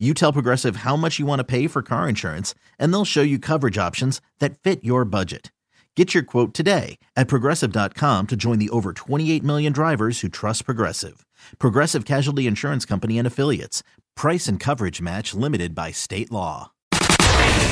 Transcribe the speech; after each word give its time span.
You 0.00 0.12
tell 0.12 0.32
Progressive 0.32 0.76
how 0.76 0.96
much 0.96 1.20
you 1.20 1.24
want 1.24 1.38
to 1.38 1.44
pay 1.44 1.68
for 1.68 1.80
car 1.80 2.08
insurance, 2.08 2.52
and 2.80 2.92
they'll 2.92 3.04
show 3.04 3.22
you 3.22 3.38
coverage 3.38 3.78
options 3.78 4.20
that 4.40 4.58
fit 4.58 4.82
your 4.82 5.04
budget. 5.04 5.52
Get 5.94 6.12
your 6.12 6.24
quote 6.24 6.52
today 6.52 6.98
at 7.14 7.28
progressive.com 7.28 8.26
to 8.26 8.34
join 8.36 8.58
the 8.58 8.70
over 8.70 8.92
28 8.92 9.44
million 9.44 9.72
drivers 9.72 10.20
who 10.20 10.28
trust 10.28 10.64
Progressive. 10.64 11.24
Progressive 11.60 12.04
Casualty 12.04 12.48
Insurance 12.48 12.84
Company 12.84 13.18
and 13.18 13.26
Affiliates. 13.26 13.84
Price 14.16 14.48
and 14.48 14.58
coverage 14.58 15.00
match 15.00 15.32
limited 15.32 15.76
by 15.76 15.92
state 15.92 16.32
law. 16.32 16.72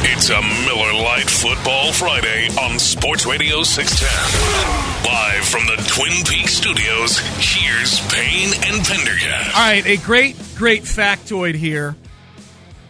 It's 0.04 0.30
a 0.30 0.40
Miller 0.40 0.92
Lite 0.92 1.28
Football 1.28 1.92
Friday 1.92 2.48
on 2.60 2.78
Sports 2.78 3.26
Radio 3.26 3.64
610. 3.64 5.04
Live 5.04 5.44
from 5.44 5.66
the 5.66 5.82
Twin 5.88 6.24
Peaks 6.24 6.54
studios, 6.54 7.18
here's 7.38 8.00
Payne 8.12 8.52
and 8.64 8.84
Pendergast. 8.86 9.56
All 9.56 9.62
right, 9.62 9.84
a 9.86 9.96
great, 9.96 10.36
great 10.56 10.82
factoid 10.82 11.54
here. 11.56 11.96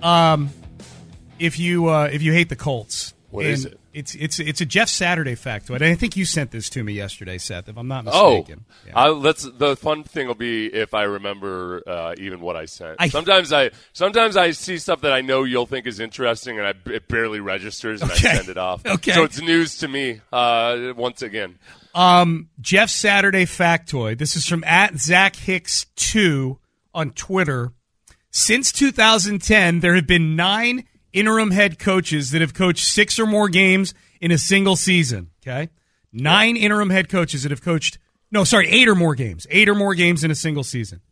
Um, 0.02 0.50
if 1.38 1.58
you 1.58 1.88
uh, 1.88 2.08
if 2.12 2.22
you 2.22 2.32
hate 2.32 2.48
the 2.48 2.56
Colts, 2.56 3.14
What 3.30 3.46
is 3.46 3.64
it? 3.66 3.78
It's 3.94 4.14
it's 4.14 4.38
it's 4.38 4.60
a 4.62 4.64
Jeff 4.64 4.88
Saturday 4.88 5.34
factoid. 5.34 5.82
I 5.82 5.94
think 5.96 6.16
you 6.16 6.24
sent 6.24 6.50
this 6.50 6.70
to 6.70 6.82
me 6.82 6.94
yesterday, 6.94 7.36
Seth. 7.36 7.68
If 7.68 7.76
I'm 7.76 7.88
not 7.88 8.04
Oh, 8.08 8.36
mistaken. 8.38 8.64
Yeah. 8.86 8.92
I, 8.98 9.08
let's. 9.10 9.42
The 9.42 9.76
fun 9.76 10.02
thing 10.02 10.28
will 10.28 10.34
be 10.34 10.66
if 10.72 10.94
I 10.94 11.02
remember 11.02 11.82
uh, 11.86 12.14
even 12.16 12.40
what 12.40 12.56
I 12.56 12.64
sent. 12.64 12.96
I- 12.98 13.08
sometimes 13.08 13.52
I 13.52 13.70
sometimes 13.92 14.38
I 14.38 14.52
see 14.52 14.78
stuff 14.78 15.02
that 15.02 15.12
I 15.12 15.20
know 15.20 15.44
you'll 15.44 15.66
think 15.66 15.86
is 15.86 16.00
interesting, 16.00 16.58
and 16.58 16.66
I, 16.66 16.72
it 16.90 17.06
barely 17.06 17.40
registers, 17.40 18.00
and 18.00 18.10
Okay. 18.12 18.30
I 18.30 18.36
send 18.36 18.48
it 18.48 18.56
off. 18.56 18.80
Okay. 18.86 19.12
So 19.12 19.24
it's 19.24 19.42
news 19.42 19.76
to 19.78 19.88
me. 19.88 20.22
Uh, 20.32 20.94
once 20.96 21.20
again, 21.20 21.58
Um, 21.94 22.48
Jeff 22.62 22.88
Saturday 22.88 23.44
factoid. 23.44 24.16
This 24.16 24.36
is 24.36 24.46
from 24.46 24.64
at 24.64 24.96
Zach 24.98 25.36
Hicks 25.36 25.84
two 25.96 26.58
on 26.94 27.10
Twitter. 27.10 27.72
Since 28.32 28.72
2010, 28.72 29.80
there 29.80 29.94
have 29.94 30.06
been 30.06 30.34
nine 30.36 30.84
interim 31.12 31.50
head 31.50 31.78
coaches 31.78 32.30
that 32.30 32.40
have 32.40 32.54
coached 32.54 32.86
six 32.86 33.18
or 33.18 33.26
more 33.26 33.50
games 33.50 33.92
in 34.22 34.30
a 34.30 34.38
single 34.38 34.74
season. 34.74 35.30
Okay, 35.42 35.68
nine 36.12 36.56
interim 36.56 36.88
head 36.88 37.10
coaches 37.10 37.42
that 37.42 37.50
have 37.50 37.62
coached. 37.62 37.98
No, 38.30 38.44
sorry, 38.44 38.68
eight 38.68 38.88
or 38.88 38.94
more 38.94 39.14
games. 39.14 39.46
Eight 39.50 39.68
or 39.68 39.74
more 39.74 39.94
games 39.94 40.24
in 40.24 40.30
a 40.30 40.34
single 40.34 40.64
season. 40.64 41.02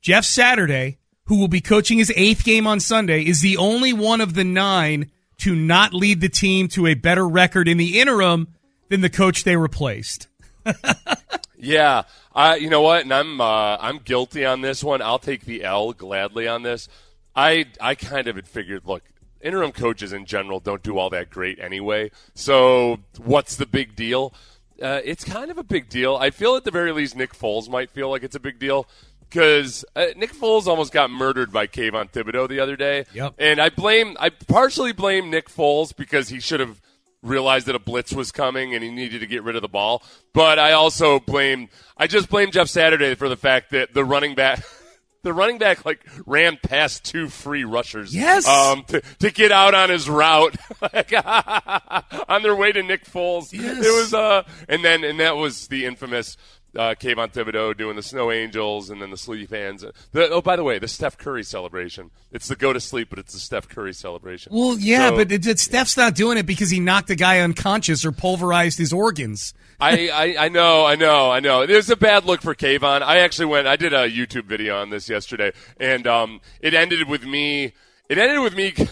Jeff 0.00 0.24
Saturday, 0.24 0.98
who 1.24 1.36
will 1.40 1.48
be 1.48 1.60
coaching 1.60 1.98
his 1.98 2.12
eighth 2.14 2.44
game 2.44 2.68
on 2.68 2.78
Sunday, 2.78 3.24
is 3.24 3.40
the 3.40 3.56
only 3.56 3.92
one 3.92 4.20
of 4.20 4.34
the 4.34 4.44
nine 4.44 5.10
to 5.38 5.56
not 5.56 5.92
lead 5.92 6.20
the 6.20 6.28
team 6.28 6.68
to 6.68 6.86
a 6.86 6.94
better 6.94 7.26
record 7.26 7.66
in 7.66 7.76
the 7.76 7.98
interim 7.98 8.54
than 8.88 9.00
the 9.00 9.10
coach 9.10 9.42
they 9.42 9.56
replaced. 9.56 10.27
yeah. 11.58 12.02
I 12.34 12.56
you 12.56 12.70
know 12.70 12.82
what, 12.82 13.02
and 13.02 13.12
I'm 13.12 13.40
uh, 13.40 13.76
I'm 13.80 13.98
guilty 13.98 14.44
on 14.44 14.60
this 14.60 14.84
one. 14.84 15.02
I'll 15.02 15.18
take 15.18 15.44
the 15.44 15.64
L 15.64 15.92
gladly 15.92 16.46
on 16.46 16.62
this. 16.62 16.88
I 17.34 17.66
I 17.80 17.94
kind 17.94 18.28
of 18.28 18.36
had 18.36 18.48
figured. 18.48 18.82
Look, 18.86 19.02
interim 19.40 19.72
coaches 19.72 20.12
in 20.12 20.26
general 20.26 20.60
don't 20.60 20.82
do 20.82 20.98
all 20.98 21.10
that 21.10 21.30
great 21.30 21.58
anyway. 21.58 22.10
So 22.34 22.98
what's 23.16 23.56
the 23.56 23.66
big 23.66 23.96
deal? 23.96 24.32
Uh, 24.80 25.00
it's 25.04 25.24
kind 25.24 25.50
of 25.50 25.58
a 25.58 25.64
big 25.64 25.88
deal. 25.88 26.16
I 26.16 26.30
feel 26.30 26.54
at 26.56 26.64
the 26.64 26.70
very 26.70 26.92
least 26.92 27.16
Nick 27.16 27.32
Foles 27.34 27.68
might 27.68 27.90
feel 27.90 28.10
like 28.10 28.22
it's 28.22 28.36
a 28.36 28.40
big 28.40 28.60
deal 28.60 28.86
because 29.28 29.84
uh, 29.96 30.06
Nick 30.16 30.32
Foles 30.32 30.66
almost 30.66 30.92
got 30.92 31.10
murdered 31.10 31.52
by 31.52 31.66
Kayvon 31.66 32.10
Thibodeaux 32.10 32.48
the 32.48 32.60
other 32.60 32.76
day. 32.76 33.04
Yep. 33.12 33.34
And 33.38 33.60
I 33.60 33.70
blame, 33.70 34.16
I 34.20 34.30
partially 34.30 34.92
blame 34.92 35.30
Nick 35.30 35.50
Foles 35.50 35.94
because 35.94 36.28
he 36.28 36.40
should 36.40 36.60
have 36.60 36.80
realized 37.22 37.66
that 37.66 37.74
a 37.74 37.80
blitz 37.80 38.12
was 38.12 38.30
coming 38.30 38.74
and 38.74 38.82
he 38.82 38.90
needed 38.90 39.20
to 39.20 39.26
get 39.26 39.42
rid 39.42 39.56
of 39.56 39.62
the 39.62 39.68
ball. 39.68 40.02
But 40.32 40.58
I 40.58 40.72
also 40.72 41.18
blame, 41.18 41.68
I 41.96 42.06
just 42.06 42.28
blame 42.28 42.50
Jeff 42.50 42.68
Saturday 42.68 43.14
for 43.14 43.28
the 43.28 43.36
fact 43.36 43.70
that 43.70 43.94
the 43.94 44.04
running 44.04 44.34
back. 44.34 44.64
The 45.22 45.32
running 45.32 45.58
back 45.58 45.84
like 45.84 46.06
ran 46.26 46.58
past 46.62 47.04
two 47.04 47.28
free 47.28 47.64
rushers. 47.64 48.14
Yes. 48.14 48.46
Um, 48.46 48.84
to, 48.84 49.02
to 49.18 49.32
get 49.32 49.50
out 49.50 49.74
on 49.74 49.90
his 49.90 50.08
route, 50.08 50.56
like, 50.80 51.12
on 52.28 52.42
their 52.42 52.54
way 52.54 52.70
to 52.70 52.84
Nick 52.84 53.04
Foles. 53.04 53.52
Yes. 53.52 53.84
It 53.84 53.90
was 53.90 54.14
uh, 54.14 54.44
and 54.68 54.84
then 54.84 55.02
and 55.02 55.18
that 55.18 55.36
was 55.36 55.66
the 55.66 55.86
infamous 55.86 56.36
uh, 56.76 56.94
Kayvon 57.00 57.32
Thibodeaux 57.32 57.76
doing 57.76 57.96
the 57.96 58.02
Snow 58.02 58.30
Angels 58.30 58.90
and 58.90 59.00
then 59.00 59.10
the 59.10 59.16
sleep 59.16 59.50
hands. 59.50 59.84
The, 60.12 60.28
oh, 60.30 60.40
by 60.42 60.56
the 60.56 60.64
way, 60.64 60.78
the 60.78 60.88
Steph 60.88 61.16
Curry 61.18 61.42
celebration. 61.42 62.10
It's 62.30 62.48
the 62.48 62.56
go 62.56 62.72
to 62.72 62.80
sleep, 62.80 63.08
but 63.10 63.18
it's 63.18 63.32
the 63.32 63.38
Steph 63.40 63.68
Curry 63.68 63.94
celebration. 63.94 64.52
Well, 64.54 64.78
yeah, 64.78 65.08
So- 65.10 65.16
but 65.16 65.32
it, 65.32 65.46
it, 65.46 65.58
Steph's 65.58 65.96
not 65.96 66.14
doing 66.14 66.38
it 66.38 66.46
because 66.46 66.70
he 66.70 66.80
knocked 66.80 67.10
a 67.10 67.14
guy 67.16 67.40
unconscious 67.40 68.04
or 68.04 68.12
pulverized 68.12 68.78
his 68.78 68.92
organs. 68.92 69.54
I, 69.80 70.08
I, 70.08 70.44
I 70.46 70.48
know, 70.48 70.84
I 70.84 70.96
know, 70.96 71.30
I 71.30 71.40
know. 71.40 71.64
There's 71.64 71.88
a 71.88 71.96
bad 71.96 72.24
look 72.24 72.42
for 72.42 72.54
Kayvon. 72.54 73.02
I 73.02 73.18
actually 73.18 73.46
went. 73.46 73.66
I 73.68 73.76
did 73.76 73.92
a 73.92 74.10
YouTube 74.10 74.44
video 74.46 74.76
on 74.80 74.90
this 74.90 75.08
yesterday, 75.08 75.52
and 75.78 76.06
um, 76.06 76.40
it 76.60 76.74
ended 76.74 77.08
with 77.08 77.24
me. 77.24 77.72
It 78.08 78.18
ended 78.18 78.40
with 78.40 78.54
me. 78.56 78.74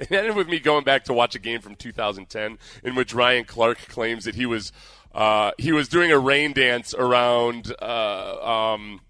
It 0.00 0.10
ended 0.10 0.34
with 0.34 0.48
me 0.48 0.58
going 0.58 0.82
back 0.82 1.04
to 1.04 1.12
watch 1.12 1.36
a 1.36 1.38
game 1.38 1.60
from 1.60 1.76
2010 1.76 2.58
in 2.82 2.94
which 2.96 3.14
Ryan 3.14 3.44
Clark 3.44 3.78
claims 3.86 4.24
that 4.24 4.34
he 4.34 4.46
was 4.46 4.72
uh, 5.14 5.52
he 5.58 5.72
was 5.72 5.88
doing 5.88 6.10
a 6.12 6.18
rain 6.18 6.52
dance 6.52 6.94
around 6.94 7.74
uh, 7.82 8.72
um, 8.74 9.00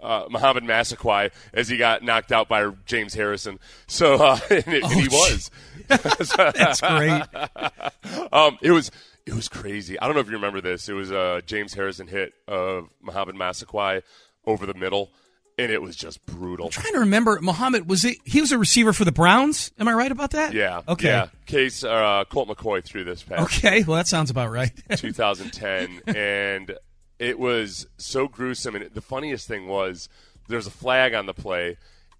uh, 0.00 0.26
Mohamed 0.30 0.64
Massaquoi 0.64 1.30
as 1.54 1.68
he 1.68 1.76
got 1.76 2.02
knocked 2.02 2.32
out 2.32 2.48
by 2.48 2.68
James 2.86 3.14
Harrison. 3.14 3.58
So 3.86 4.14
uh, 4.16 4.38
and, 4.50 4.66
it, 4.68 4.82
and 4.84 4.92
he 4.92 5.08
Oh, 5.10 5.30
was. 5.30 5.50
That's 6.36 6.80
great. 6.80 7.22
Um, 8.32 8.58
it 8.62 8.70
was 8.72 8.90
it 9.26 9.34
was 9.34 9.48
crazy. 9.48 9.98
I 10.00 10.06
don't 10.06 10.14
know 10.14 10.20
if 10.20 10.26
you 10.26 10.32
remember 10.34 10.60
this. 10.60 10.88
It 10.88 10.94
was 10.94 11.10
a 11.10 11.42
James 11.46 11.74
Harrison 11.74 12.06
hit 12.06 12.32
of 12.48 12.88
Mohamed 13.00 13.36
Massaquoi 13.36 14.02
over 14.46 14.66
the 14.66 14.74
middle, 14.74 15.10
and 15.58 15.70
it 15.70 15.82
was 15.82 15.96
just 15.96 16.24
brutal. 16.26 16.68
trying 16.68 16.92
to 16.94 17.00
remember, 17.00 17.38
Mohamed 17.40 17.88
was 17.88 18.04
it? 18.04 18.16
He 18.24 18.40
was 18.40 18.52
a 18.52 18.58
receiver 18.58 18.92
for 18.92 19.04
the 19.04 19.12
Browns. 19.12 19.70
Am 19.78 19.88
I 19.88 19.92
right 19.92 20.10
about 20.10 20.30
that? 20.30 20.52
Yeah. 20.54 20.82
Okay. 20.88 21.08
Yeah. 21.08 21.28
Case 21.46 21.84
uh, 21.84 22.24
Colt 22.28 22.48
McCoy 22.48 22.84
threw 22.84 23.04
this 23.04 23.22
pass. 23.22 23.40
Okay. 23.42 23.82
Well, 23.82 23.96
that 23.96 24.08
sounds 24.08 24.30
about 24.30 24.50
right. 24.50 24.72
2010, 24.96 26.14
and 26.14 26.76
it 27.18 27.38
was 27.38 27.86
so 27.98 28.28
gruesome. 28.28 28.76
And 28.76 28.90
the 28.92 29.00
funniest 29.00 29.46
thing 29.46 29.68
was 29.68 30.08
there's 30.48 30.66
a 30.66 30.70
flag 30.70 31.14
on 31.14 31.26
the 31.26 31.34
play, 31.34 31.76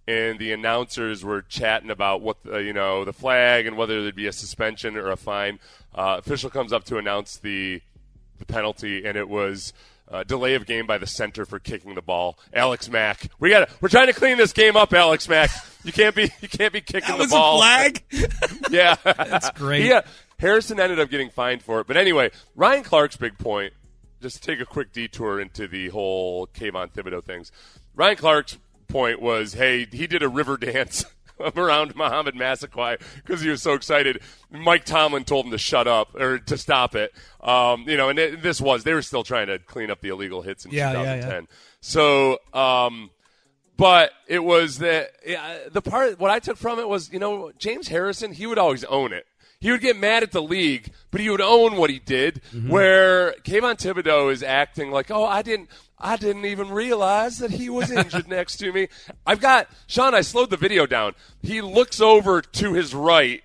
and 0.07 0.39
the 0.39 0.53
announcers 0.53 1.25
were 1.25 1.43
chatting 1.43 1.91
about 1.91 2.21
what 2.21 2.39
uh, 2.47 2.59
you 2.59 2.73
know 2.73 3.05
the 3.05 3.13
flag 3.13 3.67
and 3.67 3.77
whether 3.77 4.03
there'd 4.03 4.15
be 4.15 4.27
a 4.27 4.33
suspension 4.33 4.97
or 4.97 5.11
a 5.11 5.17
fine. 5.17 5.59
Uh, 5.95 6.17
official 6.19 6.51
comes 6.51 6.73
up 6.73 6.85
to 6.85 6.99
announce 6.99 7.37
the 7.39 7.81
the 8.39 8.47
penalty, 8.47 9.05
and 9.05 9.17
it 9.17 9.29
was. 9.29 9.73
Uh, 10.13 10.23
delay 10.25 10.55
of 10.55 10.67
game 10.67 10.87
by 10.87 10.99
the 10.99 11.07
center 11.07 11.47
for 11.47 11.59
kicking 11.59 11.95
the 11.95 12.03
ball, 12.03 12.39
Alex 12.53 12.91
Mack. 12.91 13.29
We 13.41 13.49
got. 13.49 13.71
We're 13.81 13.89
trying 13.89 14.09
to 14.09 14.13
clean 14.13 14.37
this 14.37 14.53
game 14.53 14.77
up, 14.77 14.93
Alex 14.93 15.27
Mack. 15.27 15.49
You 15.85 15.93
can't 15.93 16.15
be. 16.15 16.31
You 16.43 16.49
can't 16.49 16.73
be 16.73 16.83
kicking 16.83 17.09
that 17.09 17.17
the 17.17 17.23
was 17.25 17.31
ball. 17.31 17.57
a 17.57 17.61
flag. 17.63 18.03
Yeah, 18.71 18.97
That's 19.05 19.51
great. 19.53 19.87
Yeah, 19.87 20.03
Harrison 20.39 20.79
ended 20.79 21.01
up 21.01 21.09
getting 21.09 21.31
fined 21.31 21.63
for 21.63 21.81
it. 21.81 21.87
But 21.87 21.97
anyway, 21.97 22.31
Ryan 22.55 22.85
Clark's 22.85 23.17
big 23.17 23.39
point. 23.39 23.73
Just 24.21 24.37
to 24.37 24.43
take 24.43 24.61
a 24.61 24.67
quick 24.67 24.93
detour 24.93 25.41
into 25.41 25.67
the 25.67 25.89
whole 25.89 26.47
Kayvon 26.47 26.93
Thibodeaux 26.93 27.25
things. 27.25 27.51
Ryan 27.95 28.17
Clark's 28.17 28.59
point 28.89 29.21
was, 29.21 29.55
hey, 29.55 29.87
he 29.91 30.07
did 30.07 30.23
a 30.23 30.29
river 30.29 30.57
dance 30.57 31.05
around 31.57 31.95
Mohamed 31.97 32.35
Massaquoi 32.35 32.99
because 33.17 33.41
he 33.41 33.49
was 33.49 33.63
so 33.63 33.73
excited. 33.75 34.21
Mike 34.51 34.85
Tomlin 34.85 35.25
told 35.25 35.47
him 35.47 35.53
to 35.53 35.59
shut 35.59 35.87
up 35.87 36.15
or 36.15 36.39
to 36.39 36.57
stop 36.57 36.95
it. 36.95 37.13
Um, 37.41 37.85
you 37.89 37.97
know, 37.97 38.09
and 38.09 38.19
it, 38.19 38.43
this 38.43 38.61
was 38.61 38.85
they 38.85 38.95
were 38.95 39.03
still 39.03 39.25
trying 39.25 39.49
to 39.49 39.59
clean 39.59 39.91
up 39.91 40.01
the 40.01 40.09
illegal 40.09 40.43
hits 40.43 40.65
in 40.65 40.71
Yeah, 40.71 40.93
yeah, 40.93 41.03
yeah. 41.03 41.15
2010. 41.17 41.49
So. 41.81 42.39
Um, 42.53 43.11
but 43.77 44.13
it 44.29 44.45
was 44.45 44.79
the 44.79 45.09
yeah, 45.27 45.59
the 45.73 45.83
part. 45.83 46.21
What 46.21 46.31
I 46.31 46.39
took 46.39 46.57
from 46.57 46.79
it 46.79 46.89
was, 46.89 47.13
you 47.13 47.19
know, 47.19 47.53
James 47.59 47.89
Harrison. 47.89 48.33
He 48.33 48.47
would 48.47 48.59
always 48.59 48.85
own 48.85 49.13
it. 49.13 49.27
He 49.61 49.71
would 49.71 49.81
get 49.81 49.97
mad 49.97 50.23
at 50.23 50.31
the 50.33 50.43
league, 50.43 50.93
but 51.11 51.21
he 51.21 51.31
would 51.31 51.41
own 51.41 51.77
what 51.77 51.89
he 51.89 51.99
did. 51.99 52.43
Where 52.69 53.33
Kayvon 53.45 53.77
Thibodeaux 53.77 54.31
is 54.31 54.43
acting 54.43 54.91
like, 54.91 55.11
"Oh, 55.11 55.25
I 55.25 55.43
didn't, 55.43 55.69
I 56.03 56.17
didn't 56.17 56.45
even 56.45 56.71
realize 56.71 57.39
that 57.39 57.53
he 57.53 57.71
was 57.71 57.91
injured 57.91 58.29
next 58.39 58.57
to 58.57 58.73
me." 58.73 58.89
I've 59.27 59.41
got 59.41 59.69
Sean. 59.87 60.15
I 60.15 60.21
slowed 60.21 60.51
the 60.51 60.57
video 60.57 60.87
down. 60.87 61.15
He 61.43 61.61
looks 61.61 62.01
over 62.01 62.43
to 62.43 62.73
his 62.73 62.95
right, 62.95 63.43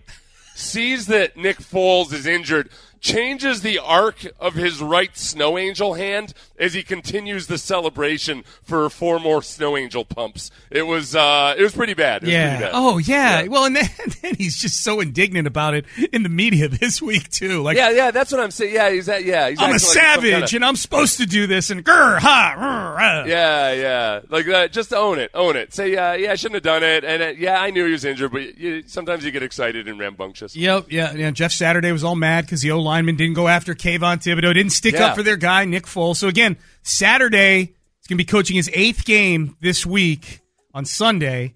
sees 0.56 1.06
that 1.08 1.38
Nick 1.38 1.58
Foles 1.58 2.12
is 2.14 2.26
injured, 2.26 2.70
changes 3.00 3.62
the 3.62 3.80
arc 3.80 4.26
of 4.40 4.54
his 4.56 4.82
right 4.82 5.16
snow 5.18 5.58
angel 5.58 5.94
hand 5.96 6.34
as 6.60 6.74
he 6.74 6.84
continues 6.84 7.48
the 7.48 7.58
celebration 7.58 8.44
for 8.64 8.90
four 8.90 9.20
more 9.20 9.42
snow 9.42 9.78
angel 9.78 10.04
pumps. 10.06 10.52
It 10.72 10.84
was 10.84 11.16
uh, 11.16 11.56
it 11.58 11.62
was 11.64 11.74
pretty 11.74 11.94
bad. 11.94 12.24
Was 12.24 12.32
Yeah. 12.32 12.50
pretty 12.58 12.64
bad. 12.66 12.72
Oh, 12.74 12.98
yeah. 12.98 13.42
Yeah. 13.42 13.48
Well, 13.48 13.66
and 13.66 13.76
then, 13.76 13.90
then 14.22 14.36
he's 14.36 14.58
just 14.58 14.84
so 14.84 15.00
indignant 15.00 15.48
about 15.48 15.74
it 15.74 15.86
in 16.12 16.24
the 16.24 16.30
media 16.30 16.68
this 16.68 17.02
week 17.02 17.30
too. 17.30 17.62
Like, 17.64 17.78
yeah, 17.78 17.90
yeah. 17.92 18.12
That's 18.12 18.32
what 18.32 18.42
I'm 18.42 18.52
saying. 18.52 18.74
Yeah, 18.74 18.90
he's 18.92 19.06
that. 19.08 19.24
Yeah, 19.26 19.50
he's 19.50 19.60
I'm 19.60 19.72
a 19.72 19.74
acting 19.76 19.88
like 19.88 19.96
savage 19.96 20.32
kinda- 20.32 20.56
and 20.56 20.66
I'm 20.66 20.76
supposed 20.76 21.18
to 21.18 21.26
do 21.26 21.48
this 21.48 21.70
and 21.70 21.84
grr, 21.86 22.20
ha, 22.20 22.56
rrr, 22.58 22.98
ah. 23.00 23.24
Yeah, 23.26 23.72
yeah. 23.74 24.20
Like 24.30 24.46
that. 24.48 24.72
Just 24.72 24.94
own 24.94 25.20
it. 25.20 25.32
Own 25.34 25.56
it. 25.56 25.74
Say, 25.74 25.96
uh, 25.96 26.14
yeah, 26.14 26.32
I 26.32 26.36
shouldn't 26.36 26.56
have 26.56 26.64
done 26.64 26.84
it. 26.84 27.04
And 27.04 27.22
uh, 27.24 27.28
yeah, 27.38 27.62
I 27.62 27.70
knew 27.72 27.86
he 27.86 27.92
was 27.92 28.06
injured, 28.06 28.32
but 28.32 28.58
you, 28.58 28.84
sometimes 28.88 29.24
you 29.26 29.32
get 29.32 29.44
excited 29.44 29.88
and 29.88 30.00
rambunctious. 30.00 30.56
Yep, 30.56 30.88
yeah, 30.92 31.14
yeah. 31.14 31.32
Jeff 31.32 31.52
Saturday 31.52 31.92
was 31.92 32.04
all 32.04 32.16
mad 32.16 32.46
because 32.46 32.62
the 32.62 32.72
O 32.88 32.90
lineman 32.90 33.16
didn't 33.18 33.36
go 33.36 33.48
after 33.48 33.76
Kayvon 33.76 34.18
Thibodeaux, 34.18 34.54
didn't 34.54 34.72
stick 34.72 34.94
Yeah. 34.96 35.08
up 35.08 35.16
for 35.16 35.24
their 35.24 35.38
guy 35.38 35.66
Nick 35.66 35.86
Foles. 35.86 36.18
So 36.18 36.28
again, 36.28 36.58
Saturday 36.84 37.60
he's 37.60 38.08
going 38.08 38.18
to 38.18 38.24
be 38.24 38.26
coaching 38.26 38.56
his 38.56 38.70
eighth 38.74 39.06
game 39.06 39.56
this 39.62 39.86
week 39.86 40.40
on 40.74 40.86
Sunday. 40.86 41.54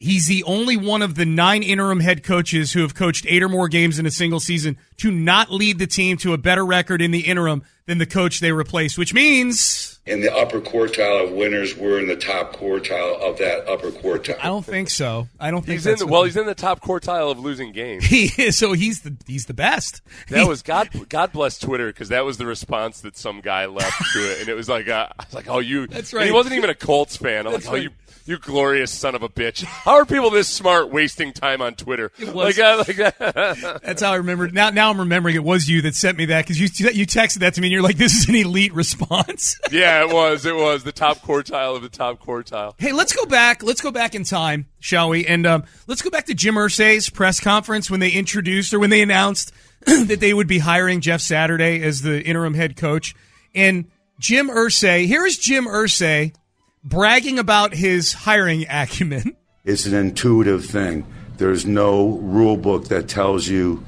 He's 0.00 0.28
the 0.28 0.44
only 0.44 0.76
one 0.76 1.02
of 1.02 1.16
the 1.16 1.26
nine 1.26 1.64
interim 1.64 1.98
head 1.98 2.22
coaches 2.22 2.72
who 2.72 2.82
have 2.82 2.94
coached 2.94 3.26
eight 3.28 3.42
or 3.42 3.48
more 3.48 3.66
games 3.68 3.98
in 3.98 4.06
a 4.06 4.10
single 4.12 4.38
season 4.38 4.76
to 4.98 5.10
not 5.10 5.50
lead 5.52 5.80
the 5.80 5.88
team 5.88 6.16
to 6.18 6.32
a 6.32 6.38
better 6.38 6.64
record 6.64 7.02
in 7.02 7.10
the 7.10 7.20
interim 7.26 7.64
than 7.86 7.98
the 7.98 8.06
coach 8.06 8.38
they 8.38 8.52
replaced, 8.52 8.96
which 8.96 9.12
means 9.12 9.87
in 10.08 10.22
the 10.22 10.34
upper 10.34 10.60
quartile 10.60 11.22
of 11.22 11.32
winners. 11.32 11.76
We're 11.76 12.00
in 12.00 12.08
the 12.08 12.16
top 12.16 12.56
quartile 12.56 13.20
of 13.20 13.38
that 13.38 13.68
upper 13.68 13.90
quartile. 13.90 14.38
I 14.40 14.46
don't 14.46 14.64
think 14.64 14.88
so. 14.90 15.28
I 15.38 15.50
don't 15.50 15.60
think 15.60 15.74
He's 15.74 15.86
in 15.86 15.92
that's 15.92 16.00
the, 16.00 16.06
well. 16.06 16.24
He's 16.24 16.36
in 16.36 16.46
the 16.46 16.54
top 16.54 16.80
quartile 16.80 17.30
of 17.30 17.38
losing 17.38 17.72
games. 17.72 18.04
he 18.06 18.30
is. 18.38 18.56
So 18.56 18.72
he's 18.72 19.02
the 19.02 19.14
he's 19.26 19.46
the 19.46 19.54
best. 19.54 20.00
That 20.28 20.48
was 20.48 20.62
God. 20.62 20.88
God 21.08 21.32
bless 21.32 21.58
Twitter 21.58 21.88
because 21.88 22.08
that 22.08 22.24
was 22.24 22.38
the 22.38 22.46
response 22.46 23.02
that 23.02 23.16
some 23.16 23.40
guy 23.40 23.66
left 23.66 24.02
to 24.14 24.18
it, 24.32 24.40
and 24.40 24.48
it 24.48 24.54
was 24.54 24.68
like, 24.68 24.88
uh, 24.88 25.08
I 25.18 25.24
was 25.24 25.34
like, 25.34 25.48
oh, 25.48 25.58
you. 25.58 25.86
That's 25.98 26.12
and 26.12 26.18
right. 26.18 26.26
he 26.26 26.32
wasn't 26.32 26.56
even 26.56 26.70
a 26.70 26.74
Colts 26.74 27.16
fan. 27.16 27.46
I'm 27.46 27.52
That's 27.52 27.66
like, 27.66 27.72
oh, 27.72 27.76
right. 27.76 27.82
you. 27.84 27.90
You 28.24 28.38
glorious 28.38 28.90
son 28.90 29.14
of 29.14 29.22
a 29.22 29.28
bitch! 29.28 29.64
How 29.64 29.96
are 29.96 30.06
people 30.06 30.30
this 30.30 30.48
smart 30.48 30.90
wasting 30.90 31.32
time 31.32 31.62
on 31.62 31.74
Twitter? 31.74 32.12
Like, 32.18 32.58
uh, 32.58 32.84
like 32.86 32.96
that. 32.96 33.80
That's 33.82 34.02
how 34.02 34.12
I 34.12 34.16
remember. 34.16 34.48
Now, 34.48 34.70
now 34.70 34.90
I'm 34.90 34.98
remembering 34.98 35.34
it 35.34 35.44
was 35.44 35.68
you 35.68 35.82
that 35.82 35.94
sent 35.94 36.18
me 36.18 36.26
that 36.26 36.44
because 36.44 36.60
you 36.60 36.90
you 36.90 37.06
texted 37.06 37.38
that 37.38 37.54
to 37.54 37.60
me 37.60 37.68
and 37.68 37.72
you're 37.72 37.82
like, 37.82 37.96
"This 37.96 38.14
is 38.14 38.28
an 38.28 38.34
elite 38.34 38.74
response." 38.74 39.58
yeah, 39.70 40.02
it 40.02 40.12
was. 40.12 40.44
It 40.46 40.54
was 40.54 40.84
the 40.84 40.92
top 40.92 41.18
quartile 41.18 41.76
of 41.76 41.82
the 41.82 41.88
top 41.88 42.20
quartile. 42.20 42.74
hey, 42.78 42.92
let's 42.92 43.12
go 43.12 43.24
back. 43.24 43.62
Let's 43.62 43.80
go 43.80 43.90
back 43.90 44.14
in 44.14 44.24
time, 44.24 44.66
shall 44.80 45.08
we? 45.08 45.26
And 45.26 45.46
um, 45.46 45.64
let's 45.86 46.02
go 46.02 46.10
back 46.10 46.26
to 46.26 46.34
Jim 46.34 46.54
Irsay's 46.54 47.10
press 47.10 47.40
conference 47.40 47.90
when 47.90 48.00
they 48.00 48.10
introduced 48.10 48.74
or 48.74 48.78
when 48.78 48.90
they 48.90 49.02
announced 49.02 49.52
that 49.86 50.20
they 50.20 50.34
would 50.34 50.48
be 50.48 50.58
hiring 50.58 51.00
Jeff 51.00 51.20
Saturday 51.20 51.82
as 51.82 52.02
the 52.02 52.22
interim 52.22 52.54
head 52.54 52.76
coach. 52.76 53.14
And 53.54 53.86
Jim 54.18 54.48
Irsay, 54.48 55.06
here 55.06 55.24
is 55.24 55.38
Jim 55.38 55.66
Irsay 55.66 56.34
bragging 56.82 57.38
about 57.38 57.74
his 57.74 58.12
hiring 58.12 58.66
acumen. 58.68 59.36
It's 59.64 59.86
an 59.86 59.94
intuitive 59.94 60.64
thing. 60.64 61.06
There's 61.36 61.66
no 61.66 62.08
rule 62.08 62.56
book 62.56 62.88
that 62.88 63.08
tells 63.08 63.46
you 63.46 63.84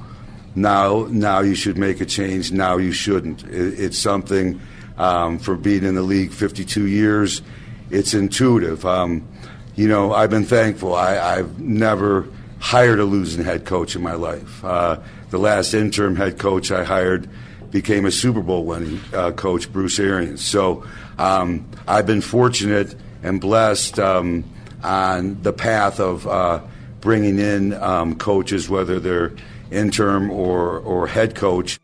now 0.55 1.07
now 1.09 1.39
you 1.39 1.55
should 1.55 1.77
make 1.77 2.01
a 2.01 2.05
change, 2.05 2.51
now 2.51 2.77
you 2.77 2.91
shouldn't. 2.91 3.43
It, 3.45 3.79
it's 3.79 3.97
something 3.97 4.61
um, 4.97 5.39
for 5.39 5.55
being 5.55 5.83
in 5.83 5.95
the 5.95 6.01
league 6.01 6.31
52 6.31 6.87
years. 6.87 7.41
It's 7.89 8.13
intuitive. 8.13 8.85
Um, 8.85 9.27
you 9.75 9.87
know, 9.87 10.13
I've 10.13 10.29
been 10.29 10.45
thankful. 10.45 10.93
I, 10.93 11.17
I've 11.17 11.59
never 11.59 12.27
hired 12.59 12.99
a 12.99 13.05
losing 13.05 13.43
head 13.43 13.65
coach 13.65 13.95
in 13.95 14.01
my 14.01 14.13
life. 14.13 14.63
Uh, 14.63 14.99
the 15.29 15.39
last 15.39 15.73
interim 15.73 16.15
head 16.15 16.37
coach 16.37 16.71
I 16.71 16.83
hired 16.83 17.29
became 17.71 18.05
a 18.05 18.11
Super 18.11 18.41
Bowl 18.41 18.65
winning 18.65 18.99
uh, 19.13 19.31
coach, 19.31 19.71
Bruce 19.71 19.99
Arians. 19.99 20.43
So 20.43 20.85
um, 21.21 21.69
I've 21.87 22.05
been 22.05 22.21
fortunate 22.21 22.95
and 23.23 23.39
blessed 23.39 23.99
um, 23.99 24.43
on 24.83 25.41
the 25.43 25.53
path 25.53 25.99
of 25.99 26.27
uh, 26.27 26.61
bringing 27.01 27.37
in 27.39 27.73
um, 27.73 28.15
coaches, 28.15 28.67
whether 28.69 28.99
they're 28.99 29.33
interim 29.69 30.31
or, 30.31 30.79
or 30.79 31.07
head 31.07 31.35
coach. 31.35 31.79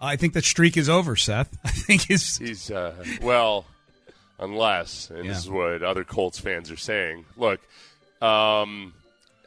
I 0.00 0.16
think 0.16 0.32
the 0.34 0.42
streak 0.42 0.76
is 0.76 0.88
over, 0.88 1.16
Seth. 1.16 1.56
I 1.64 1.70
think 1.70 2.02
his 2.02 2.36
He's 2.38 2.70
uh, 2.70 2.94
well, 3.22 3.64
unless, 4.38 5.10
and 5.10 5.24
Yeah. 5.24 5.32
this 5.32 5.38
is 5.44 5.50
what 5.50 5.82
other 5.82 6.04
Colts 6.04 6.38
fans 6.38 6.70
are 6.70 6.76
saying. 6.76 7.24
Look, 7.36 7.60
um, 8.22 8.94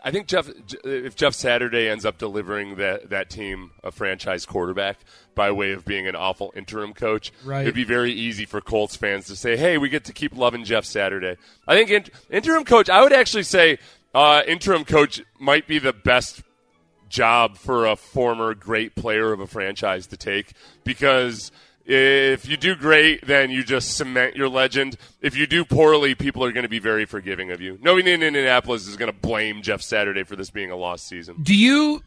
I 0.04 0.12
think 0.12 0.28
Jeff, 0.28 0.50
if 0.84 1.16
Jeff 1.16 1.34
Saturday 1.34 1.88
ends 1.90 2.06
up 2.06 2.18
delivering 2.18 2.76
that 2.76 3.10
that 3.12 3.30
team 3.30 3.72
a 3.84 3.92
franchise 3.92 4.46
quarterback 4.46 4.98
by 5.34 5.52
way 5.52 5.72
of 5.72 5.86
being 5.86 6.08
an 6.08 6.16
awful 6.16 6.52
interim 6.56 6.94
coach, 6.94 7.32
Right. 7.46 7.62
it'd 7.62 7.74
be 7.76 7.86
very 7.86 8.12
easy 8.12 8.46
for 8.46 8.60
Colts 8.60 8.96
fans 8.98 9.28
to 9.28 9.36
say, 9.38 9.56
"Hey, 9.56 9.78
we 9.78 9.88
get 9.90 10.04
to 10.06 10.14
keep 10.14 10.36
loving 10.36 10.66
Jeff 10.66 10.84
Saturday." 10.84 11.38
I 11.68 11.76
think 11.76 11.90
in, 11.90 12.06
interim 12.30 12.66
coach. 12.66 12.90
I 12.90 13.02
would 13.02 13.14
actually 13.14 13.44
say 13.44 13.78
uh, 14.14 14.42
interim 14.46 14.84
coach 14.86 15.22
might 15.40 15.68
be 15.68 15.80
the 15.80 15.94
best 15.94 16.44
job 17.10 17.58
for 17.58 17.86
a 17.86 17.96
former 17.96 18.54
great 18.54 18.96
player 18.96 19.32
of 19.32 19.40
a 19.40 19.48
franchise 19.48 20.08
to 20.08 20.18
take 20.18 20.52
because 20.84 21.52
if 21.86 22.48
you 22.48 22.56
do 22.56 22.76
great, 22.76 23.26
then 23.28 23.52
you 23.52 23.64
just 23.64 23.98
cement 23.98 24.36
your 24.36 24.48
legend. 24.48 24.98
If 25.22 25.36
you 25.36 25.46
do 25.46 25.66
poorly, 25.66 26.16
people 26.16 26.44
are 26.44 26.52
going 26.52 26.64
to 26.64 26.70
be 26.70 26.80
very 26.80 27.06
forgiving 27.06 27.52
of 27.52 27.60
you. 27.60 27.78
Nobody 27.82 28.12
in 28.12 28.24
Indianapolis 28.24 28.88
is 28.88 28.96
going 28.96 29.12
to 29.12 29.18
blame 29.18 29.62
Jeff 29.62 29.82
Saturday 29.82 30.24
for 30.24 30.36
this 30.36 30.50
being 30.50 30.72
a 30.72 30.76
lost 30.78 31.08
season. 31.08 31.44
Do 31.44 31.56
you? 31.56 32.02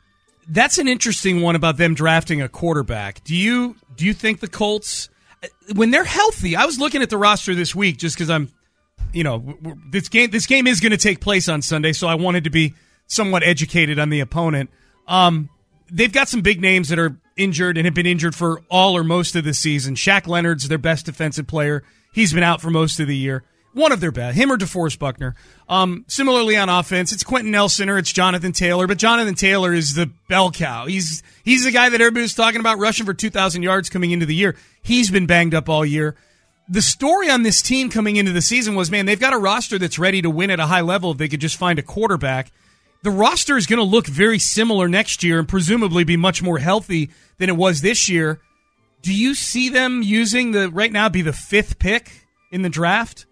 That's 0.49 0.78
an 0.78 0.88
interesting 0.88 1.43
one 1.43 1.56
about 1.56 1.76
them 1.76 1.94
drafting 1.94 2.40
a 2.40 2.49
quarterback. 2.49 3.23
Do 3.25 3.37
you? 3.37 3.76
Do 3.96 4.06
you 4.06 4.14
think 4.14 4.40
the 4.40 4.49
Colts, 4.49 5.11
when 5.75 5.90
they're 5.90 6.05
healthy? 6.05 6.56
I 6.56 6.64
was 6.64 6.78
looking 6.78 7.02
at 7.02 7.11
the 7.11 7.19
roster 7.19 7.55
this 7.55 7.75
week 7.75 7.99
just 7.99 8.17
because 8.17 8.31
I'm, 8.31 8.50
you 9.12 9.25
know, 9.25 9.58
this 9.90 10.08
game. 10.08 10.31
This 10.31 10.46
game 10.46 10.67
is 10.67 10.81
going 10.81 10.93
to 10.93 10.96
take 10.96 11.20
place 11.20 11.49
on 11.49 11.61
Sunday, 11.61 11.93
so 11.93 12.06
I 12.06 12.14
wanted 12.14 12.44
to 12.44 12.50
be 12.50 12.75
somewhat 13.08 13.43
educated 13.43 13.99
on 13.99 14.08
the 14.08 14.20
opponent. 14.20 14.70
Um, 15.06 15.50
they've 15.90 16.12
got 16.12 16.28
some 16.28 16.40
big 16.40 16.61
names 16.62 16.88
that 16.88 16.99
are 16.99 17.19
injured 17.36 17.76
and 17.76 17.84
have 17.86 17.94
been 17.94 18.06
injured 18.06 18.34
for 18.34 18.62
all 18.70 18.96
or 18.96 19.04
most 19.04 19.36
of 19.36 19.44
the 19.44 19.54
season. 19.54 19.94
Shaq 19.94 20.26
Leonard's 20.26 20.68
their 20.68 20.78
best 20.78 21.06
defensive 21.06 21.46
player. 21.46 21.82
He's 22.12 22.32
been 22.32 22.42
out 22.42 22.60
for 22.60 22.70
most 22.70 22.98
of 23.00 23.06
the 23.06 23.16
year. 23.16 23.44
One 23.74 23.92
of 23.92 24.00
their 24.00 24.10
best, 24.10 24.38
him 24.38 24.50
or 24.50 24.56
DeForest 24.56 24.98
Buckner. 24.98 25.34
Um, 25.68 26.06
similarly 26.08 26.56
on 26.56 26.70
offense, 26.70 27.12
it's 27.12 27.22
Quenton 27.22 27.50
Nelson 27.50 27.90
or 27.90 27.98
it's 27.98 28.10
Jonathan 28.10 28.52
Taylor, 28.52 28.86
but 28.86 28.96
Jonathan 28.96 29.34
Taylor 29.34 29.74
is 29.74 29.94
the 29.94 30.10
bell 30.30 30.50
cow. 30.50 30.86
He's 30.86 31.22
he's 31.44 31.64
the 31.64 31.72
guy 31.72 31.90
that 31.90 32.00
everybody's 32.00 32.32
talking 32.32 32.60
about 32.60 32.78
rushing 32.78 33.04
for 33.04 33.12
two 33.12 33.28
thousand 33.28 33.64
yards 33.64 33.90
coming 33.90 34.12
into 34.12 34.24
the 34.24 34.34
year. 34.34 34.56
He's 34.82 35.10
been 35.10 35.26
banged 35.26 35.54
up 35.54 35.68
all 35.68 35.84
year. 35.84 36.16
The 36.70 36.80
story 36.80 37.28
on 37.28 37.42
this 37.42 37.60
team 37.60 37.90
coming 37.90 38.16
into 38.16 38.32
the 38.32 38.40
season 38.40 38.76
was, 38.76 38.90
man, 38.90 39.04
they've 39.04 39.20
got 39.20 39.34
a 39.34 39.38
roster 39.38 39.78
that's 39.78 39.98
ready 39.98 40.22
to 40.22 40.30
win 40.30 40.50
at 40.50 40.58
a 40.58 40.66
high 40.66 40.80
level 40.80 41.12
if 41.12 41.18
they 41.18 41.28
could 41.28 41.40
just 41.40 41.58
find 41.58 41.78
a 41.78 41.82
quarterback 41.82 42.50
the 43.06 43.12
roster 43.12 43.56
is 43.56 43.68
going 43.68 43.78
to 43.78 43.84
look 43.84 44.08
very 44.08 44.40
similar 44.40 44.88
next 44.88 45.22
year 45.22 45.38
and 45.38 45.46
presumably 45.46 46.02
be 46.02 46.16
much 46.16 46.42
more 46.42 46.58
healthy 46.58 47.08
than 47.38 47.48
it 47.48 47.56
was 47.56 47.80
this 47.80 48.08
year. 48.08 48.40
Do 49.00 49.14
you 49.14 49.36
see 49.36 49.68
them 49.68 50.02
using 50.02 50.50
the 50.50 50.68
right 50.70 50.90
now 50.90 51.08
be 51.08 51.22
the 51.22 51.32
fifth 51.32 51.78
pick 51.78 52.26
in 52.50 52.62
the 52.62 52.68
draft 52.68 53.26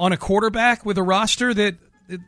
on 0.00 0.12
a 0.12 0.16
quarterback 0.16 0.84
with 0.84 0.98
a 0.98 1.04
roster 1.04 1.54
that 1.54 1.76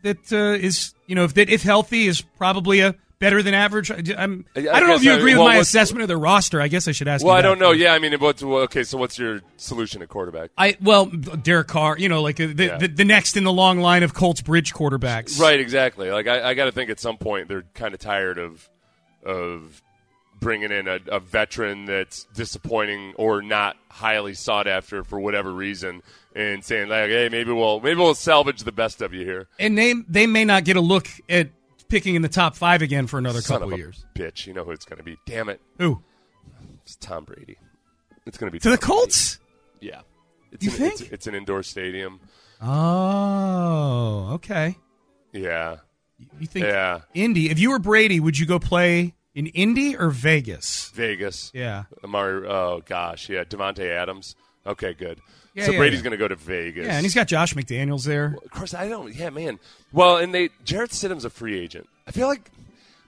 that 0.04 0.32
uh, 0.32 0.64
is 0.64 0.94
you 1.09 1.16
know 1.16 1.25
if 1.25 1.35
that 1.35 1.50
if 1.50 1.64
healthy 1.64 2.06
is 2.06 2.21
probably 2.21 2.78
a 2.78 2.94
better 3.23 3.43
than 3.43 3.55
average? 3.55 3.91
I, 3.91 4.02
I'm, 4.19 4.45
I, 4.55 4.61
I 4.69 4.81
don't 4.81 4.88
know 4.88 4.95
if 4.97 5.02
you 5.05 5.12
I- 5.12 5.17
agree 5.17 5.35
well, 5.35 5.45
with 5.45 5.55
my 5.55 5.61
assessment 5.61 6.02
of 6.02 6.09
their 6.09 6.19
roster. 6.19 6.61
I 6.61 6.69
guess 6.69 6.87
I 6.88 6.93
should 6.93 7.09
ask. 7.09 7.25
Well, 7.25 7.35
I 7.35 7.41
don't 7.41 7.59
know. 7.59 7.71
Yeah, 7.73 7.95
I 7.95 7.99
mean, 7.99 8.12
what's 8.21 8.43
okay? 8.43 8.83
So, 8.83 8.99
what's 8.99 9.19
your 9.19 9.41
solution 9.57 10.02
at 10.02 10.09
quarterback? 10.11 10.50
I 10.59 10.76
well, 10.83 11.07
Derek 11.07 11.69
Carr, 11.69 11.97
you 11.97 12.09
know, 12.11 12.21
like 12.21 12.38
uh, 12.38 12.49
the, 12.52 12.64
Yeah. 12.67 12.76
the, 12.79 12.88
the 12.88 13.05
next 13.05 13.37
in 13.38 13.45
the 13.45 13.52
long 13.52 13.81
line 13.81 14.02
of 14.02 14.12
Colts 14.12 14.43
bridge 14.43 14.75
quarterbacks. 14.75 15.41
Right, 15.41 15.59
exactly. 15.59 16.11
Like 16.11 16.26
I, 16.26 16.50
I 16.50 16.55
got 16.55 16.67
to 16.67 16.73
think 16.73 16.91
at 16.91 17.00
some 17.00 17.17
point 17.17 17.49
they're 17.49 17.64
kind 17.75 17.95
of 17.95 18.00
tired 18.00 18.37
of 18.38 18.69
of 19.25 19.81
bringing 20.41 20.73
in 20.73 20.88
a, 20.88 20.99
a 21.07 21.21
veteran 21.21 21.85
that's 21.85 22.25
disappointing 22.35 23.14
or 23.17 23.41
not 23.43 23.76
highly 23.88 24.35
sought 24.35 24.67
after 24.67 25.05
for 25.05 25.21
whatever 25.21 25.52
reason, 25.52 26.02
and 26.35 26.64
saying 26.64 26.88
like, 26.88 27.09
hey, 27.11 27.29
maybe 27.31 27.52
we'll 27.52 27.79
maybe 27.79 28.00
we'll 28.00 28.14
salvage 28.17 28.64
the 28.64 28.73
best 28.73 29.00
of 29.02 29.14
you 29.14 29.25
here. 29.25 29.47
and 29.61 29.79
they 29.79 29.95
they 30.09 30.26
may 30.26 30.45
not 30.45 30.64
get 30.64 30.76
a 30.76 30.81
look 30.81 31.07
at 31.29 31.49
picking 31.92 32.14
in 32.16 32.22
the 32.22 32.28
top 32.28 32.56
five 32.56 32.82
again 32.82 33.06
for 33.06 33.18
another 33.18 33.40
Son 33.40 33.61
couple 33.61 33.75
of 33.75 33.78
years. 33.78 34.04
bitch. 34.16 34.46
You 34.46 34.54
know 34.54 34.64
who 34.64 34.70
it's 34.72 34.84
going 34.84 34.96
to 34.96 35.04
be? 35.04 35.16
Damn 35.26 35.49
it, 35.49 35.61
Who 35.78 36.02
it's 36.82 36.96
Tom 36.96 37.25
Brady. 37.25 37.58
It's 38.26 38.37
going 38.38 38.49
to 38.49 38.52
be 38.52 38.58
to 38.61 38.70
the 38.70 38.76
Tom 38.76 38.88
Brady. 38.88 39.00
Colts? 39.00 39.38
Yeah, 39.80 40.00
it's 40.50 40.64
You 40.64 40.70
an, 40.72 40.76
think? 40.76 40.92
it's, 41.00 41.11
it's 41.12 41.26
an 41.28 41.34
indoor 41.34 41.62
stadium? 41.62 42.18
Oh, 42.62 44.30
okay. 44.34 44.76
Yeah, 45.32 45.76
You 46.40 46.46
think 46.46 46.66
yeah. 46.66 47.00
Indy? 47.14 47.50
If 47.50 47.58
you 47.58 47.70
were 47.70 47.78
Brady, 47.78 48.20
would 48.20 48.38
you 48.38 48.46
go 48.46 48.58
play 48.58 49.14
in 49.34 49.46
Indy 49.49 49.96
or 49.96 50.11
Vegas? 50.11 50.90
Vegas. 50.94 51.50
Yeah. 51.54 51.84
Amari. 52.04 52.46
Oh 52.46 52.82
gosh, 52.84 53.28
yeah. 53.28 53.44
Davante 53.44 53.88
Adams. 53.88 54.34
Okay, 54.66 54.92
good. 54.94 55.20
Yeah, 55.54 55.66
so 55.66 55.73
yeah, 55.73 55.78
Brady's 55.78 55.99
yeah. 55.99 56.04
going 56.04 56.12
to 56.12 56.16
go 56.16 56.28
to 56.28 56.37
Vegas. 56.37 56.87
Yeah, 56.87 56.94
and 56.94 57.02
he's 57.04 57.14
got 57.14 57.28
Josh 57.28 57.54
McDaniels 57.54 58.04
there. 58.04 58.37
Of 58.44 58.50
course, 58.50 58.73
I 58.73 58.88
don't. 58.88 59.14
Yeah, 59.14 59.30
man. 59.30 59.59
Well, 59.92 60.16
and 60.16 60.35
they 60.35 60.50
Jarrett 60.64 60.90
Stidham's 60.90 61.25
a 61.25 61.30
free 61.30 61.59
agent. 61.59 61.88
I 62.06 62.11
feel 62.11 62.26
like, 62.26 62.50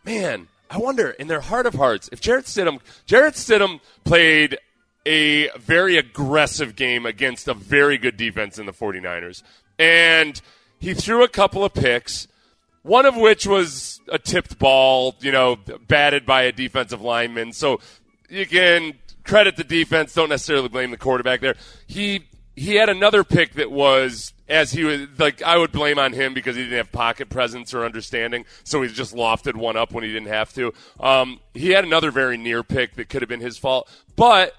man, 0.05 0.49
I 0.71 0.79
wonder 0.79 1.11
in 1.11 1.29
their 1.29 1.41
heart 1.41 1.67
of 1.67 1.75
hearts 1.75 2.09
if 2.13 2.21
Jarrett 2.21 2.45
Stidham, 2.45 2.81
Jarrett 3.07 3.35
Stidham 3.35 3.81
played 4.05 4.59
a 5.07 5.49
very 5.59 5.97
aggressive 5.97 6.77
game 6.77 7.07
against 7.07 7.49
a 7.49 7.55
very 7.55 7.99
good 7.99 8.17
defense 8.17 8.59
in 8.59 8.67
the 8.67 8.73
49ers. 8.73 9.43
And 9.79 10.41
he 10.79 10.95
threw 10.95 11.25
a 11.25 11.29
couple 11.29 11.65
of 11.65 11.75
picks, 11.75 12.29
one 12.83 13.07
of 13.07 13.17
which 13.17 13.47
was 13.47 14.01
a 14.11 14.19
tipped 14.19 14.59
ball, 14.59 15.15
you 15.21 15.33
know, 15.33 15.57
batted 15.89 16.27
by 16.27 16.43
a 16.43 16.53
defensive 16.53 17.01
lineman. 17.03 17.53
So 17.53 17.81
you 18.29 18.47
can 18.47 18.95
credit 19.25 19.57
the 19.57 19.65
defense, 19.65 20.15
don't 20.15 20.29
necessarily 20.29 20.69
blame 20.69 20.91
the 20.91 20.97
quarterback 20.97 21.41
there. 21.41 21.57
He 21.87 22.25
he 22.57 22.77
had 22.77 22.89
another 22.89 23.25
pick 23.25 23.55
that 23.55 23.71
was 23.71 24.33
as 24.49 24.73
he 24.73 24.85
was 24.85 25.07
like 25.19 25.43
I 25.43 25.57
would 25.57 25.73
blame 25.73 25.99
on 25.99 26.13
him 26.13 26.35
because 26.35 26.57
he 26.57 26.63
didn't 26.63 26.79
have 26.79 26.93
pocket 26.93 27.29
presence 27.29 27.75
or 27.75 27.85
understanding, 27.85 28.45
so 28.63 28.83
he 28.83 28.89
just 28.89 29.15
lofted 29.15 29.55
one 29.55 29.77
up 29.77 29.93
when 29.93 30.05
he 30.05 30.13
didn't 30.13 30.29
have 30.29 30.53
to. 30.55 30.73
Um, 31.01 31.41
he 31.55 31.71
had 31.71 31.85
another 31.85 32.11
very 32.11 32.37
near 32.37 32.63
pick 32.63 32.95
that 32.95 33.09
could 33.09 33.23
have 33.23 33.29
been 33.29 33.41
his 33.41 33.59
fault, 33.59 33.91
but 34.17 34.55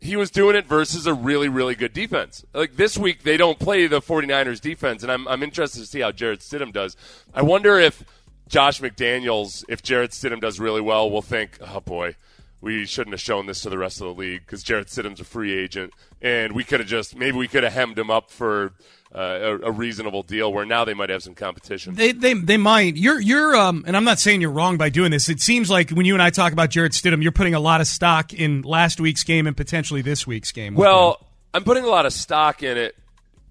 he 0.00 0.16
was 0.16 0.30
doing 0.30 0.56
it 0.56 0.66
versus 0.66 1.06
a 1.06 1.12
really, 1.12 1.48
really 1.48 1.74
good 1.74 1.92
defense. 1.92 2.44
Like 2.54 2.76
this 2.76 2.96
week, 2.96 3.22
they 3.22 3.36
don't 3.36 3.58
play 3.58 3.86
the 3.86 4.00
49ers 4.00 4.60
defense, 4.60 5.02
and 5.02 5.12
I'm, 5.12 5.28
I'm 5.28 5.42
interested 5.42 5.80
to 5.80 5.86
see 5.86 6.00
how 6.00 6.10
Jarrett 6.10 6.40
Stidham 6.40 6.72
does. 6.72 6.96
I 7.34 7.42
wonder 7.42 7.78
if 7.78 8.02
Josh 8.48 8.80
McDaniels, 8.80 9.64
if 9.68 9.82
Jarrett 9.82 10.12
Stidham 10.12 10.40
does 10.40 10.58
really 10.58 10.80
well, 10.80 11.10
will 11.10 11.22
think, 11.22 11.58
oh 11.60 11.80
boy, 11.80 12.16
we 12.60 12.84
shouldn't 12.84 13.14
have 13.14 13.20
shown 13.20 13.46
this 13.46 13.62
to 13.62 13.70
the 13.70 13.78
rest 13.78 14.00
of 14.00 14.06
the 14.06 14.14
league 14.14 14.42
because 14.44 14.62
Jarrett 14.62 14.88
Stidham's 14.88 15.20
a 15.20 15.24
free 15.24 15.56
agent, 15.56 15.92
and 16.20 16.52
we 16.52 16.64
could 16.64 16.80
have 16.80 16.88
just 16.88 17.16
maybe 17.16 17.36
we 17.36 17.48
could 17.48 17.64
have 17.64 17.72
hemmed 17.72 17.98
him 17.98 18.10
up 18.10 18.30
for 18.30 18.72
uh, 19.14 19.18
a, 19.18 19.58
a, 19.62 19.70
reasonable 19.72 20.22
deal. 20.22 20.52
Where 20.52 20.66
now 20.66 20.84
they 20.84 20.94
might 20.94 21.10
have 21.10 21.22
some 21.22 21.34
competition. 21.34 21.94
They 21.94 22.12
they 22.12 22.34
they 22.34 22.56
might. 22.56 22.96
You're 22.96 23.20
you're 23.20 23.56
um, 23.56 23.84
and 23.86 23.96
I'm 23.96 24.04
not 24.04 24.18
saying 24.18 24.40
you're 24.40 24.50
wrong 24.50 24.76
by 24.76 24.90
doing 24.90 25.10
this. 25.10 25.28
It 25.28 25.40
seems 25.40 25.70
like 25.70 25.90
when 25.90 26.06
you 26.06 26.14
and 26.14 26.22
I 26.22 26.30
talk 26.30 26.52
about 26.52 26.70
Jarrett 26.70 26.92
Stidham, 26.92 27.22
you're 27.22 27.32
putting 27.32 27.54
a 27.54 27.60
lot 27.60 27.80
of 27.80 27.86
stock 27.86 28.34
in 28.34 28.62
last 28.62 29.00
week's 29.00 29.24
game 29.24 29.46
and 29.46 29.56
potentially 29.56 30.02
this 30.02 30.26
week's 30.26 30.52
game. 30.52 30.74
Well, 30.74 31.12
him. 31.12 31.26
I'm 31.54 31.64
putting 31.64 31.84
a 31.84 31.88
lot 31.88 32.06
of 32.06 32.12
stock 32.12 32.62
in 32.62 32.76
it, 32.76 32.94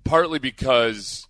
partly 0.03 0.39
because 0.39 1.27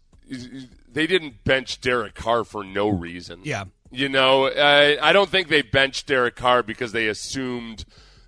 they 0.91 1.07
didn't 1.07 1.43
bench 1.43 1.81
Derek 1.81 2.13
Carr 2.13 2.43
for 2.43 2.63
no 2.63 2.89
reason. 2.89 3.41
Yeah. 3.43 3.65
You 3.91 4.10
know, 4.10 4.48
I, 4.48 4.98
I 5.01 5.13
don't 5.13 5.29
think 5.29 5.48
they 5.48 5.62
benched 5.62 6.08
Derek 6.08 6.36
Carr 6.36 6.63
because 6.63 6.91
they 6.91 7.08
assumed 7.08 7.86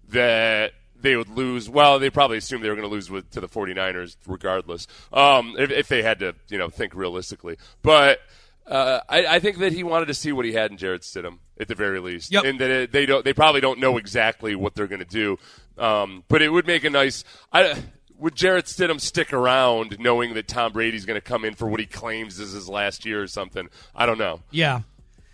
that 0.10 0.74
they 1.00 1.16
would 1.16 1.30
lose. 1.30 1.70
Well, 1.70 2.00
they 2.00 2.10
probably 2.10 2.38
assumed 2.38 2.64
they 2.64 2.70
were 2.70 2.76
going 2.76 2.88
to 2.88 2.94
lose 2.94 3.10
with, 3.10 3.30
to 3.32 3.42
the 3.42 3.48
49ers 3.48 4.18
regardless, 4.28 4.88
um, 5.14 5.56
if, 5.58 5.72
if, 5.72 5.88
they 5.88 6.02
had 6.02 6.20
to, 6.20 6.36
you 6.50 6.58
know, 6.58 6.70
think 6.70 6.96
realistically. 6.96 7.58
But 7.82 8.20
uh, 8.68 9.02
I, 9.10 9.26
I, 9.26 9.40
think 9.40 9.58
that 9.60 9.74
he 9.74 9.84
wanted 9.84 10.08
to 10.08 10.14
see 10.14 10.32
what 10.32 10.46
he 10.46 10.54
had 10.54 10.72
in 10.72 10.78
Jarrett 10.78 11.02
Stidham 11.02 11.40
at 11.60 11.68
the 11.68 11.76
very 11.76 12.00
least, 12.00 12.32
yep. 12.32 12.44
and 12.44 12.60
that 12.60 12.70
it, 12.70 12.92
they 12.92 13.06
don't, 13.06 13.26
they 13.26 13.34
probably 13.34 13.62
don't 13.62 13.80
know 13.80 13.98
exactly 13.98 14.56
what 14.56 14.76
they're 14.76 14.88
going 14.88 15.00
to 15.00 15.06
do. 15.06 15.38
Um, 15.78 16.24
but 16.28 16.42
it 16.42 16.50
would 16.50 16.68
make 16.68 16.84
a 16.84 16.90
nice. 16.90 17.24
I, 17.52 17.82
would 18.18 18.36
Jarrett 18.36 18.66
Stidham 18.66 19.02
stick 19.02 19.34
around 19.34 20.00
knowing 20.00 20.36
that 20.36 20.48
Tom 20.48 20.74
Brady's 20.74 21.06
going 21.06 21.18
to 21.18 21.22
come 21.22 21.44
in 21.44 21.56
for 21.56 21.68
what 21.68 21.80
he 21.80 21.88
claims 21.88 22.40
is 22.40 22.52
his 22.52 22.70
last 22.70 23.04
year 23.04 23.24
or 23.24 23.28
something? 23.28 23.68
I 23.96 24.06
don't 24.06 24.20
know. 24.20 24.42
Yeah. 24.52 24.82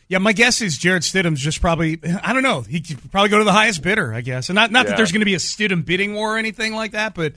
Yeah, 0.09 0.19
my 0.19 0.31
guess 0.31 0.61
is 0.61 0.77
Jarrett 0.77 1.03
Stidham's 1.03 1.41
just 1.41 1.59
probably 1.59 1.99
I 2.23 2.33
don't 2.33 2.43
know. 2.43 2.61
He 2.61 2.79
could 2.79 3.11
probably 3.11 3.29
go 3.29 3.39
to 3.39 3.43
the 3.43 3.51
highest 3.51 3.81
bidder, 3.81 4.13
I 4.13 4.21
guess. 4.21 4.49
And 4.49 4.55
not 4.55 4.71
not 4.71 4.85
yeah. 4.85 4.91
that 4.91 4.97
there's 4.97 5.11
going 5.11 5.21
to 5.21 5.25
be 5.25 5.35
a 5.35 5.39
Stidham 5.39 5.85
bidding 5.85 6.13
war 6.13 6.35
or 6.35 6.37
anything 6.37 6.73
like 6.73 6.91
that, 6.91 7.13
but 7.13 7.33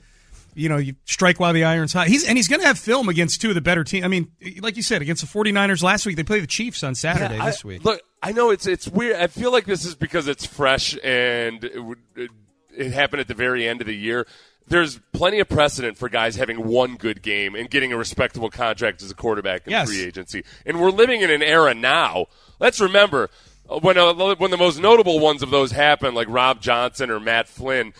you 0.53 0.69
know, 0.69 0.77
you 0.77 0.95
strike 1.05 1.39
while 1.39 1.53
the 1.53 1.63
iron's 1.63 1.93
hot. 1.93 2.07
He's 2.07 2.25
and 2.25 2.37
he's 2.37 2.47
going 2.47 2.61
to 2.61 2.67
have 2.67 2.79
film 2.79 3.09
against 3.09 3.41
two 3.41 3.49
of 3.49 3.55
the 3.55 3.61
better 3.61 3.83
teams. 3.83 4.05
I 4.05 4.07
mean, 4.07 4.31
like 4.59 4.77
you 4.77 4.83
said, 4.83 5.01
against 5.01 5.21
the 5.21 5.39
49ers 5.39 5.83
last 5.83 6.05
week, 6.05 6.15
they 6.15 6.23
play 6.23 6.39
the 6.39 6.47
Chiefs 6.47 6.83
on 6.83 6.95
Saturday 6.95 7.37
yeah, 7.37 7.45
this 7.45 7.63
week. 7.63 7.83
Look, 7.83 8.01
I 8.21 8.31
know 8.31 8.49
it's 8.51 8.67
it's 8.67 8.87
weird. 8.87 9.17
I 9.17 9.27
feel 9.27 9.51
like 9.51 9.65
this 9.65 9.85
is 9.85 9.95
because 9.95 10.27
it's 10.27 10.45
fresh 10.45 10.97
and 11.03 11.63
it, 11.63 11.97
it, 12.15 12.31
it 12.75 12.91
happened 12.91 13.21
at 13.21 13.27
the 13.27 13.33
very 13.33 13.67
end 13.67 13.81
of 13.81 13.87
the 13.87 13.95
year 13.95 14.25
there's 14.71 14.99
plenty 15.11 15.39
of 15.39 15.49
precedent 15.49 15.97
for 15.97 16.07
guys 16.07 16.37
having 16.37 16.65
one 16.65 16.95
good 16.95 17.21
game 17.21 17.55
and 17.55 17.69
getting 17.69 17.91
a 17.91 17.97
respectable 17.97 18.49
contract 18.49 19.01
as 19.01 19.11
a 19.11 19.13
quarterback 19.13 19.67
in 19.67 19.71
yes. 19.71 19.89
free 19.89 20.01
agency. 20.01 20.45
And 20.65 20.79
we're 20.79 20.91
living 20.91 21.21
in 21.21 21.29
an 21.29 21.43
era 21.43 21.73
now. 21.73 22.27
Let's 22.57 22.79
remember 22.79 23.29
uh, 23.69 23.79
when 23.79 23.97
uh, 23.97 24.13
when 24.35 24.49
the 24.49 24.57
most 24.57 24.79
notable 24.79 25.19
ones 25.19 25.43
of 25.43 25.49
those 25.49 25.71
happened, 25.71 26.15
like 26.15 26.27
Rob 26.29 26.61
Johnson 26.61 27.11
or 27.11 27.19
Matt 27.19 27.49
Flynn, 27.49 27.93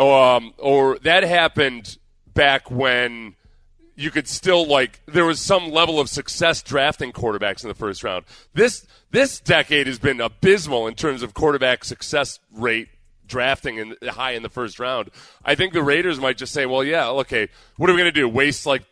um, 0.00 0.52
or 0.58 0.98
that 0.98 1.22
happened 1.22 1.96
back 2.34 2.70
when 2.72 3.36
you 3.94 4.10
could 4.10 4.26
still 4.26 4.66
like 4.66 5.00
there 5.06 5.24
was 5.24 5.40
some 5.40 5.70
level 5.70 6.00
of 6.00 6.08
success 6.08 6.60
drafting 6.60 7.12
quarterbacks 7.12 7.62
in 7.62 7.68
the 7.68 7.74
first 7.74 8.02
round. 8.02 8.24
This 8.52 8.84
this 9.12 9.38
decade 9.38 9.86
has 9.86 10.00
been 10.00 10.20
abysmal 10.20 10.88
in 10.88 10.96
terms 10.96 11.22
of 11.22 11.34
quarterback 11.34 11.84
success 11.84 12.40
rate 12.52 12.88
drafting 13.26 13.78
in 13.78 13.96
high 14.08 14.32
in 14.32 14.42
the 14.42 14.48
first 14.48 14.78
round. 14.78 15.10
I 15.44 15.54
think 15.54 15.72
the 15.72 15.82
Raiders 15.82 16.20
might 16.20 16.38
just 16.38 16.52
say, 16.52 16.66
"Well, 16.66 16.84
yeah, 16.84 17.08
okay, 17.08 17.48
what 17.76 17.90
are 17.90 17.92
we 17.92 18.00
going 18.00 18.12
to 18.12 18.20
do? 18.20 18.28
Waste 18.28 18.66
like 18.66 18.82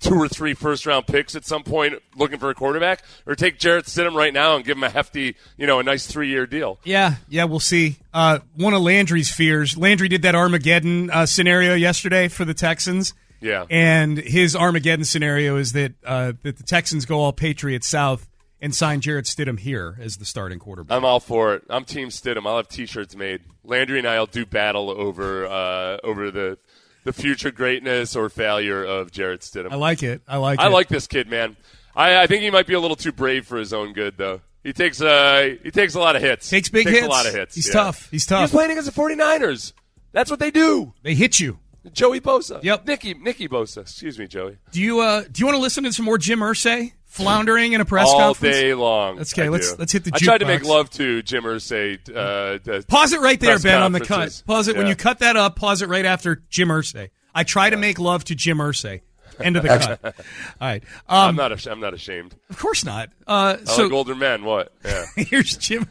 two 0.00 0.14
or 0.14 0.28
three 0.28 0.54
first 0.54 0.86
round 0.86 1.06
picks 1.06 1.36
at 1.36 1.44
some 1.44 1.62
point 1.62 1.94
looking 2.16 2.38
for 2.38 2.50
a 2.50 2.54
quarterback, 2.54 3.04
or 3.26 3.34
take 3.34 3.58
Jarrett 3.58 3.84
Stidham 3.84 4.14
right 4.14 4.32
now 4.32 4.56
and 4.56 4.64
give 4.64 4.76
him 4.76 4.84
a 4.84 4.90
hefty, 4.90 5.36
you 5.58 5.66
know, 5.66 5.78
a 5.78 5.82
nice 5.82 6.06
three 6.06 6.28
year 6.28 6.46
deal." 6.46 6.78
Yeah, 6.84 7.16
yeah, 7.28 7.44
we'll 7.44 7.60
see. 7.60 7.96
Uh, 8.12 8.40
one 8.56 8.74
of 8.74 8.82
Landry's 8.82 9.32
fears. 9.32 9.76
Landry 9.76 10.08
did 10.08 10.22
that 10.22 10.34
Armageddon 10.34 11.10
uh, 11.10 11.26
scenario 11.26 11.74
yesterday 11.74 12.28
for 12.28 12.44
the 12.44 12.54
Texans. 12.54 13.14
Yeah, 13.40 13.64
and 13.70 14.18
his 14.18 14.54
Armageddon 14.54 15.04
scenario 15.04 15.56
is 15.56 15.72
that 15.72 15.92
uh, 16.04 16.32
that 16.42 16.56
the 16.58 16.62
Texans 16.64 17.06
go 17.06 17.20
all 17.20 17.32
Patriots 17.32 17.86
South 17.86 18.29
and 18.60 18.74
sign 18.74 19.00
Jarrett 19.00 19.24
Stidham 19.24 19.58
here 19.58 19.96
as 20.00 20.18
the 20.18 20.24
starting 20.24 20.58
quarterback. 20.58 20.96
I'm 20.96 21.04
all 21.04 21.20
for 21.20 21.54
it. 21.54 21.62
I'm 21.70 21.84
Team 21.84 22.08
Stidham. 22.08 22.46
I'll 22.46 22.58
have 22.58 22.68
T-shirts 22.68 23.16
made. 23.16 23.40
Landry 23.64 23.98
and 23.98 24.08
I'll 24.08 24.26
do 24.26 24.44
battle 24.46 24.90
over 24.90 25.46
uh, 25.46 25.98
over 26.04 26.30
the 26.30 26.58
the 27.04 27.12
future 27.12 27.50
greatness 27.50 28.14
or 28.14 28.28
failure 28.28 28.84
of 28.84 29.10
Jarrett 29.10 29.40
Stidham. 29.40 29.72
I 29.72 29.76
like 29.76 30.02
it. 30.02 30.22
I 30.28 30.36
like 30.36 30.60
I 30.60 30.66
it. 30.66 30.70
like 30.70 30.88
this 30.88 31.06
kid, 31.06 31.28
man. 31.28 31.56
I, 31.94 32.22
I 32.22 32.26
think 32.26 32.42
he 32.42 32.50
might 32.50 32.66
be 32.66 32.74
a 32.74 32.80
little 32.80 32.96
too 32.96 33.12
brave 33.12 33.46
for 33.46 33.58
his 33.58 33.72
own 33.72 33.92
good, 33.92 34.16
though. 34.16 34.40
He 34.62 34.72
takes 34.72 35.00
uh 35.00 35.56
he 35.62 35.70
takes 35.70 35.94
a 35.94 36.00
lot 36.00 36.16
of 36.16 36.22
hits. 36.22 36.48
Takes 36.48 36.68
big 36.68 36.84
takes 36.84 36.98
hits. 36.98 37.06
A 37.06 37.10
lot 37.10 37.26
of 37.26 37.34
hits. 37.34 37.54
He's 37.54 37.68
yeah. 37.68 37.72
tough. 37.72 38.10
He's 38.10 38.26
tough. 38.26 38.42
He's 38.42 38.50
playing 38.50 38.70
against 38.72 38.94
the 38.94 39.00
49ers. 39.00 39.72
That's 40.12 40.30
what 40.30 40.38
they 40.40 40.50
do. 40.50 40.92
They 41.02 41.14
hit 41.14 41.40
you. 41.40 41.58
Joey 41.92 42.20
Bosa. 42.20 42.62
Yep. 42.62 42.86
Nicky 42.86 43.14
Nicky 43.14 43.48
Bosa. 43.48 43.82
Excuse 43.82 44.18
me, 44.18 44.26
Joey. 44.26 44.58
Do 44.70 44.82
you 44.82 45.00
uh 45.00 45.22
do 45.30 45.40
you 45.40 45.46
want 45.46 45.56
to 45.56 45.62
listen 45.62 45.84
to 45.84 45.92
some 45.92 46.04
more 46.04 46.18
Jim 46.18 46.40
Irsay 46.40 46.92
floundering 47.10 47.74
in 47.74 47.80
a 47.80 47.84
press 47.84 48.08
all 48.08 48.18
conference 48.18 48.56
all 48.56 48.62
day 48.62 48.74
long? 48.74 49.16
Let's 49.16 49.34
okay. 49.34 49.44
I 49.44 49.48
let's 49.48 49.72
do. 49.72 49.76
let's 49.78 49.92
hit 49.92 50.04
the. 50.04 50.12
I 50.14 50.18
tried 50.18 50.38
to 50.38 50.46
make 50.46 50.64
love 50.64 50.88
to 50.90 51.22
Jim 51.22 51.44
Irsay. 51.44 51.98
Uh, 52.08 52.82
pause 52.88 53.12
it 53.12 53.20
right 53.20 53.38
there, 53.38 53.58
Ben, 53.58 53.82
on 53.82 53.92
the 53.92 54.00
cut. 54.00 54.42
Pause 54.46 54.68
it 54.68 54.72
yeah. 54.72 54.78
when 54.78 54.88
you 54.88 54.96
cut 54.96 55.18
that 55.18 55.36
up. 55.36 55.56
Pause 55.56 55.82
it 55.82 55.88
right 55.88 56.06
after 56.06 56.42
Jim 56.48 56.68
Irsay. 56.68 57.10
I 57.34 57.44
try 57.44 57.70
to 57.70 57.76
make 57.76 57.98
love 57.98 58.24
to 58.24 58.34
Jim 58.34 58.58
Irsay. 58.58 59.02
End 59.42 59.56
of 59.56 59.62
the 59.62 59.68
cut. 59.68 60.04
All 60.04 60.12
right. 60.60 60.82
Um, 61.08 61.28
I'm 61.30 61.36
not. 61.36 61.66
I'm 61.66 61.80
not 61.80 61.94
ashamed. 61.94 62.34
Of 62.48 62.58
course 62.58 62.84
not. 62.84 63.10
Uh, 63.26 63.56
I 63.60 63.64
so 63.64 63.84
like 63.84 63.92
older 63.92 64.14
men. 64.14 64.44
What? 64.44 64.72
Yeah. 64.84 65.04
here's 65.16 65.56
Jim. 65.56 65.88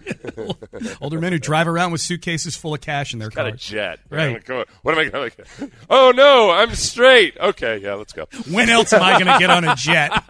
older 1.02 1.20
men 1.20 1.32
who 1.32 1.40
drive 1.40 1.68
around 1.68 1.92
with 1.92 2.02
suitcases 2.02 2.56
full 2.56 2.74
of 2.74 2.82
cash 2.82 3.14
in 3.14 3.20
their 3.20 3.30
car. 3.30 3.46
Got 3.46 3.54
a 3.54 3.58
jet. 3.58 4.00
Right. 4.10 4.48
What 4.48 4.94
am 4.94 5.00
I 5.00 5.10
going 5.10 5.32
to? 5.32 5.72
Oh 5.90 6.12
no, 6.16 6.52
I'm 6.52 6.76
straight. 6.76 7.38
Okay, 7.38 7.78
yeah, 7.78 7.94
let's 7.94 8.14
go. 8.14 8.28
When 8.50 8.70
else 8.70 8.94
am 8.94 9.02
I 9.02 9.14
going 9.14 9.32
to 9.32 9.40
get 9.40 9.50
on 9.50 9.64
a 9.64 9.76
jet? 9.76 10.12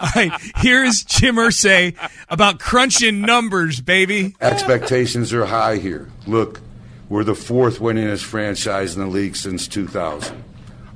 All 0.00 0.08
right. 0.16 0.32
Here's 0.56 1.04
Jim 1.04 1.36
Irsay 1.36 1.96
about 2.28 2.58
crunching 2.58 3.20
numbers, 3.20 3.80
baby. 3.80 4.34
Expectations 4.40 5.32
are 5.32 5.46
high 5.46 5.76
here. 5.76 6.10
Look, 6.26 6.60
we're 7.08 7.24
the 7.24 7.34
fourth 7.34 7.78
winningest 7.78 8.22
franchise 8.22 8.94
in 8.94 9.02
the 9.02 9.06
league 9.08 9.36
since 9.36 9.68
2000. 9.68 10.44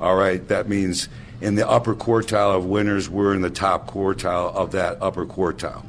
All 0.00 0.14
right, 0.14 0.46
that 0.48 0.68
means 0.68 1.08
in 1.40 1.54
the 1.54 1.68
upper 1.68 1.94
quartile 1.94 2.56
of 2.56 2.66
winners, 2.66 3.08
we're 3.08 3.34
in 3.34 3.42
the 3.42 3.50
top 3.50 3.90
quartile 3.90 4.54
of 4.54 4.72
that 4.72 4.98
upper 5.00 5.26
quartile. 5.26 5.84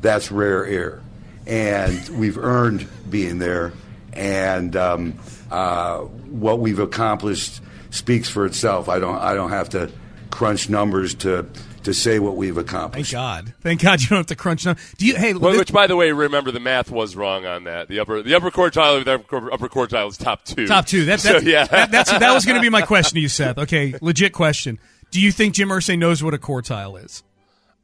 That's 0.00 0.30
rare 0.30 0.64
air. 0.66 1.02
And 1.46 2.08
we've 2.10 2.38
earned 2.38 2.86
being 3.08 3.38
there. 3.38 3.72
And 4.12 4.76
um, 4.76 5.18
uh, 5.50 5.98
what 6.00 6.60
we've 6.60 6.78
accomplished 6.78 7.60
speaks 7.90 8.28
for 8.28 8.46
itself. 8.46 8.88
I 8.88 8.98
don't, 8.98 9.16
I 9.16 9.34
don't 9.34 9.50
have 9.50 9.70
to 9.70 9.90
crunch 10.30 10.68
numbers 10.68 11.14
to 11.16 11.46
to 11.84 11.94
say 11.94 12.18
what 12.18 12.36
we've 12.36 12.56
accomplished. 12.56 13.12
Thank 13.12 13.20
God. 13.20 13.54
Thank 13.60 13.82
God 13.82 14.00
you 14.00 14.08
don't 14.08 14.18
have 14.18 14.26
to 14.26 14.36
crunch 14.36 14.64
numbers. 14.64 14.94
Do 14.98 15.06
you? 15.06 15.16
Hey, 15.16 15.34
well, 15.34 15.56
which 15.56 15.72
by 15.72 15.86
the 15.86 15.96
way, 15.96 16.12
remember 16.12 16.50
the 16.50 16.60
math 16.60 16.90
was 16.90 17.16
wrong 17.16 17.46
on 17.46 17.64
that. 17.64 17.88
The 17.88 18.00
upper 18.00 18.22
the 18.22 18.34
upper 18.34 18.50
quartile 18.50 18.98
of 18.98 19.04
the 19.04 19.14
upper, 19.14 19.52
upper 19.52 19.68
quartile 19.68 20.08
is 20.08 20.16
top 20.16 20.44
two. 20.44 20.66
Top 20.66 20.86
two. 20.86 21.06
That, 21.06 21.20
so, 21.20 21.38
yeah. 21.38 21.64
That, 21.64 21.90
that's 21.90 22.10
that 22.18 22.32
was 22.32 22.44
going 22.44 22.56
to 22.56 22.62
be 22.62 22.70
my 22.70 22.82
question 22.82 23.14
to 23.16 23.20
you, 23.20 23.28
Seth. 23.28 23.58
Okay, 23.58 23.94
legit 24.00 24.32
question. 24.32 24.78
Do 25.10 25.20
you 25.20 25.32
think 25.32 25.54
Jim 25.54 25.68
Irsay 25.68 25.98
knows 25.98 26.22
what 26.22 26.34
a 26.34 26.38
quartile 26.38 27.02
is? 27.02 27.22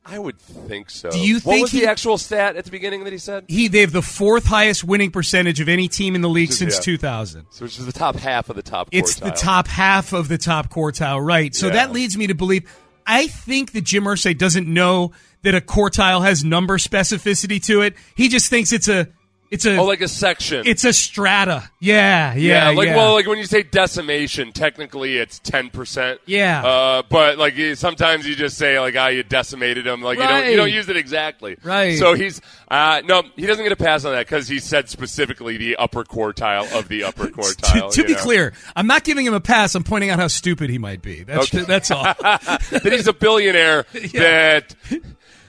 I 0.09 0.21
would 0.21 0.39
think 0.39 0.89
so. 0.89 1.11
Do 1.11 1.19
you 1.19 1.37
what 1.37 1.43
think 1.43 1.63
was 1.63 1.73
he, 1.73 1.81
the 1.81 1.91
actual 1.91 2.17
stat 2.17 2.55
at 2.55 2.65
the 2.65 2.71
beginning 2.71 3.03
that 3.05 3.13
he 3.13 3.19
said? 3.19 3.45
He 3.49 3.67
they 3.67 3.81
have 3.81 3.91
the 3.93 4.03
fourth 4.03 4.45
highest 4.45 4.85
winning 4.85 5.11
percentage 5.11 5.61
of 5.61 5.69
any 5.69 5.89
team 5.89 6.15
in 6.15 6.21
the 6.21 6.29
league 6.29 6.53
since 6.53 6.77
yeah. 6.77 6.83
2000. 6.83 7.47
So 7.51 7.65
which 7.65 7.77
is 7.79 7.87
the 7.87 7.93
top 7.93 8.15
half 8.15 8.49
of 8.49 8.55
the 8.55 8.63
top. 8.63 8.89
It's 8.93 9.19
quartile. 9.19 9.25
the 9.25 9.31
top 9.33 9.67
half 9.67 10.13
of 10.13 10.29
the 10.29 10.39
top 10.39 10.71
quartile, 10.71 11.25
right? 11.25 11.53
So 11.55 11.67
Yeah. 11.67 11.73
that 11.75 11.93
leads 11.93 12.17
me 12.17 12.29
to 12.29 12.35
believe 12.35 12.71
I 13.07 13.29
think 13.29 13.73
that 13.73 13.85
Jim 13.85 14.05
Irsay 14.05 14.37
doesn't 14.37 14.67
know 14.67 15.13
that 15.43 15.55
a 15.55 15.61
quartile 15.61 16.25
has 16.25 16.45
number 16.45 16.77
specificity 16.79 17.63
to 17.65 17.83
it. 17.83 17.95
He 18.15 18.29
just 18.29 18.51
thinks 18.51 18.73
it's 18.73 18.89
a 18.89 19.09
it's 19.51 19.65
a 19.67 19.77
Oh, 19.77 19.85
like 19.85 20.01
a 20.01 20.09
section. 20.09 20.67
it's 20.67 20.85
a 20.85 20.93
strata. 20.93 21.71
Yeah, 21.81 22.35
yeah, 22.35 22.71
like 22.71 22.89
yeah. 22.89 22.97
well, 22.97 23.15
like 23.15 23.27
when 23.27 23.39
you 23.39 23.45
say 23.47 23.63
decimation, 23.63 24.53
technically 24.53 25.19
it's 25.19 25.39
ten 25.39 25.71
percent. 25.71 26.21
Yeah. 26.27 26.65
Uh, 26.65 27.03
but 27.09 27.39
like 27.39 27.55
sometimes 27.75 28.27
you 28.27 28.35
just 28.35 28.59
say 28.59 28.79
like, 28.81 28.97
ah, 28.97 29.09
you 29.09 29.23
decimated 29.23 29.85
them. 29.85 30.03
Like 30.03 30.19
you 30.19 30.27
don't 30.27 30.51
you 30.51 30.57
don't 30.57 30.73
use 30.73 30.89
it 30.89 30.97
exactly. 30.97 31.57
Right. 31.63 31.99
So 31.99 32.15
he's 32.15 32.41
uh, 32.69 33.03
no, 33.05 33.23
he 33.37 33.47
doesn't 33.47 33.63
get 33.65 33.73
a 33.73 33.77
pass 33.77 34.05
on 34.05 34.13
that 34.13 34.27
because 34.27 34.49
he 34.49 34.59
said 34.59 34.89
specifically 34.89 35.57
the 35.57 35.77
upper 35.77 36.05
quartile 36.05 36.71
of 36.77 36.89
the 36.89 37.05
upper 37.05 37.27
quartile. 37.29 37.93
to 37.93 38.01
you 38.01 38.07
be 38.07 38.15
know? 38.15 38.19
clear, 38.21 38.53
I'm 38.75 38.87
not 38.87 39.05
giving 39.05 39.27
him 39.27 39.35
a 39.35 39.41
pass. 39.41 39.75
I'm 39.75 39.85
pointing 39.85 40.11
out 40.11 40.19
how 40.19 40.29
stupid 40.29 40.71
he 40.71 40.79
might 40.79 41.03
be. 41.03 41.23
That's 41.23 41.55
Okay. 41.55 41.65
that's 41.67 41.91
all. 41.91 42.03
that 42.21 42.83
he's 42.91 43.07
a 43.07 43.13
billionaire 43.13 43.85
that 44.15 44.75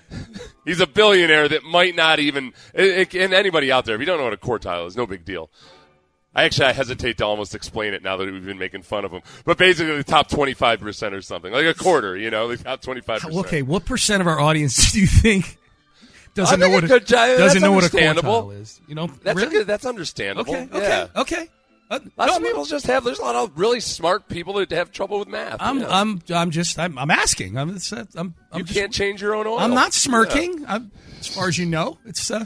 he's 0.66 0.80
a 0.80 0.88
billionaire 0.88 1.48
that 1.48 1.64
might 1.64 1.96
not 1.96 2.20
even 2.20 2.54
it, 2.74 3.14
it- 3.14 3.22
and 3.22 3.34
anybody 3.34 3.72
out 3.72 3.86
there 3.86 3.96
if 3.96 4.00
you 4.00 4.06
don't 4.06 4.18
know 4.18 4.26
what 4.26 4.34
a 4.34 4.38
quartile 4.38 4.88
is 4.88 4.96
no 4.96 5.06
big 5.06 5.26
deal 5.26 5.50
I 6.36 6.44
actually 6.44 6.68
I 6.68 6.74
hesitate 6.74 7.18
to 7.18 7.26
almost 7.26 7.56
explain 7.56 7.94
it 7.94 8.04
now 8.04 8.18
that 8.18 8.32
we've 8.32 8.46
been 8.46 8.60
making 8.60 8.84
fun 8.84 9.06
of 9.06 9.12
him 9.12 9.22
but 9.46 9.58
basically 9.58 9.96
the 9.98 10.04
top 10.04 10.30
25% 10.30 11.14
or 11.14 11.22
something 11.22 11.52
like 11.52 11.66
a 11.66 11.74
quarter 11.74 12.16
you 12.18 12.30
know 12.30 12.48
the 12.48 12.64
top 12.64 12.82
25% 12.82 13.38
okay, 13.40 13.62
what 13.62 13.86
percent 13.86 14.22
of 14.22 14.28
our 14.28 14.40
audience 14.40 14.92
do 14.94 15.00
you 15.00 15.08
think 15.08 15.58
doesn't 16.38 16.60
know 16.60 16.70
what 16.70 16.84
a 16.84 16.88
good 16.88 17.06
doesn't 17.06 17.62
know 17.62 17.72
what 17.72 17.86
a 17.86 17.90
quartile 17.90 18.60
is? 18.60 18.80
You 18.88 18.94
know, 18.96 19.08
that's 19.08 19.36
really? 19.36 19.52
good, 19.52 19.68
that's 19.68 19.86
understandable 19.86 20.54
okay, 20.56 20.70
okay, 20.72 20.88
yeah. 20.88 21.22
okay. 21.22 21.50
Uh, 21.89 22.00
Lots 22.17 22.32
no, 22.32 22.38
of 22.38 22.44
people 22.44 22.65
just 22.65 22.86
have. 22.88 23.03
There's 23.06 23.20
a 23.20 23.22
lot 23.22 23.36
of 23.36 23.58
really 23.58 23.79
smart 23.79 24.27
people 24.27 24.56
that 24.56 24.72
have 24.72 24.91
trouble 24.91 25.20
with 25.20 25.27
math. 25.29 25.56
I'm, 25.62 25.79
yeah. 25.79 25.88
I'm, 25.89 26.22
I'm 26.34 26.51
just, 26.51 26.77
I'm, 26.77 26.98
I'm 27.00 27.10
asking. 27.10 27.58
I'm, 27.58 27.75
it's, 27.75 27.94
uh, 27.94 28.03
I'm, 28.15 28.34
I'm 28.51 28.60
you 28.60 28.63
just- 28.65 28.77
can't 28.77 28.91
change 28.94 29.22
your 29.22 29.36
own 29.36 29.48
oil. 29.48 29.58
I'm 29.60 29.74
not 29.74 29.88
Yeah. 29.88 29.89
smirking. 29.91 30.65
I'm, 30.67 30.91
as 31.20 31.27
far 31.27 31.48
as 31.48 31.58
you 31.58 31.65
know, 31.65 31.98
it's 32.06 32.29
uh, 32.29 32.46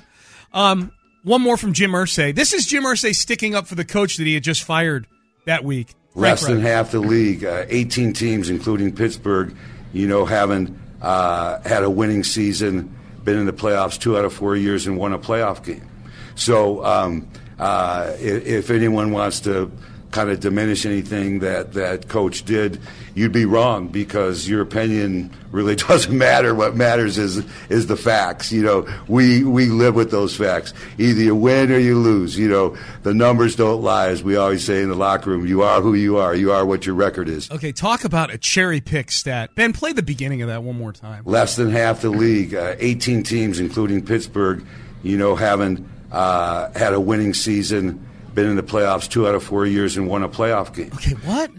um, 0.53 0.91
one 1.24 1.41
more 1.41 1.57
from 1.57 1.74
Jim 1.74 1.91
Irsay. 1.91 2.36
This 2.36 2.53
is 2.53 2.65
Jim 2.67 2.83
Irsay 2.83 3.15
sticking 3.15 3.55
up 3.55 3.65
for 3.67 3.75
the 3.75 3.86
coach 3.86 4.17
that 4.17 4.25
he 4.27 4.33
had 4.36 4.43
just 4.43 4.63
fired 4.63 5.07
that 5.45 5.63
week. 5.63 5.95
Less 6.13 6.45
than 6.45 6.60
half 6.62 6.91
the 6.91 7.00
league, 7.00 7.43
uh, 7.45 7.65
18 7.69 8.13
teams, 8.13 8.50
including 8.50 8.93
Pittsburgh, 8.93 9.55
you 9.93 10.07
know, 10.07 10.25
haven't 10.25 10.77
uh, 11.01 11.62
had 11.67 11.83
a 11.83 11.89
winning 11.89 12.24
season, 12.24 12.95
been 13.24 13.38
in 13.39 13.45
the 13.45 13.53
playoffs 13.53 13.98
two 14.00 14.17
out 14.17 14.25
of 14.25 14.33
four 14.33 14.55
years, 14.55 14.86
and 14.88 14.98
won 14.98 15.13
a 15.13 15.17
playoff 15.19 15.63
game. 15.63 15.88
So, 16.36 16.83
um, 16.86 17.27
uh, 17.62 18.15
if, 18.20 18.46
if 18.46 18.70
anyone 18.72 19.12
wants 19.12 19.39
to 19.41 19.72
kind 20.10 20.30
of 20.30 20.39
diminish 20.39 20.86
anything 20.86 21.39
that 21.39 21.74
that 21.74 22.08
coach 22.08 22.44
did, 22.44 22.80
you'd 23.15 23.32
be 23.32 23.46
wrong 23.46 23.88
because 23.88 24.48
your 24.50 24.62
opinion 24.62 25.32
really 25.51 25.75
doesn't 25.88 26.18
matter. 26.18 26.53
What 26.56 26.75
matters 26.75 27.20
is 27.20 27.46
is 27.70 27.86
the 27.86 27.96
facts. 27.96 28.51
You 28.51 28.63
know, 28.63 28.88
we 29.08 29.44
we 29.44 29.68
live 29.68 29.94
with 29.94 30.10
those 30.10 30.36
facts. 30.36 30.74
Either 30.98 31.22
you 31.22 31.36
win 31.36 31.72
or 31.72 31.77
you 31.77 32.00
lose. 32.00 32.36
You 32.36 32.50
know, 32.50 32.77
the 33.03 33.13
numbers 33.13 33.56
don't 33.56 33.84
lie, 33.84 34.10
as 34.10 34.24
we 34.24 34.36
always 34.36 34.65
say 34.65 34.82
in 34.82 34.89
the 34.89 34.96
locker 34.96 35.30
room. 35.30 35.46
You 35.46 35.62
are 35.62 35.82
who 35.82 35.94
you 35.94 36.18
are. 36.18 36.36
You 36.36 36.51
are 36.51 36.65
what 36.65 36.86
your 36.86 36.96
record 36.96 37.30
is. 37.30 37.50
Okay, 37.51 37.72
talk 37.72 38.03
about 38.03 38.34
a 38.34 38.39
cherry 38.39 38.82
pick 38.82 39.12
stat. 39.12 39.51
Ben, 39.53 39.72
play 39.72 39.94
the 39.94 40.03
beginning 40.03 40.41
of 40.41 40.48
that 40.48 40.63
one 40.63 40.77
more 40.77 40.94
time. 40.94 41.24
Less 41.25 41.56
than 41.56 41.70
half 41.70 42.01
the 42.01 42.10
league, 42.10 42.56
uh, 42.56 42.75
18 42.80 43.22
teams, 43.22 43.60
including 43.60 44.03
Pittsburgh, 44.03 44.65
you 45.03 45.15
know, 45.15 45.36
haven't 45.36 45.88
uh, 46.12 46.72
had 46.77 46.94
a 46.94 47.00
winning 47.00 47.34
season, 47.34 48.06
been 48.34 48.48
in 48.48 48.56
the 48.56 48.63
playoffs 48.63 49.10
two 49.10 49.27
out 49.27 49.36
of 49.36 49.44
four 49.44 49.65
years, 49.65 49.98
and 49.98 50.08
won 50.08 50.24
a 50.24 50.30
playoff 50.30 50.74
game. 50.75 50.91
Okay, 50.96 51.12
what? 51.25 51.51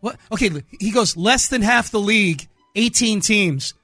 What? 0.00 0.16
Okay, 0.32 0.50
he 0.78 0.90
goes 0.90 1.16
less 1.16 1.48
than 1.48 1.62
half 1.62 1.90
the 1.90 2.00
league, 2.00 2.46
18 2.74 3.20
teams. 3.20 3.74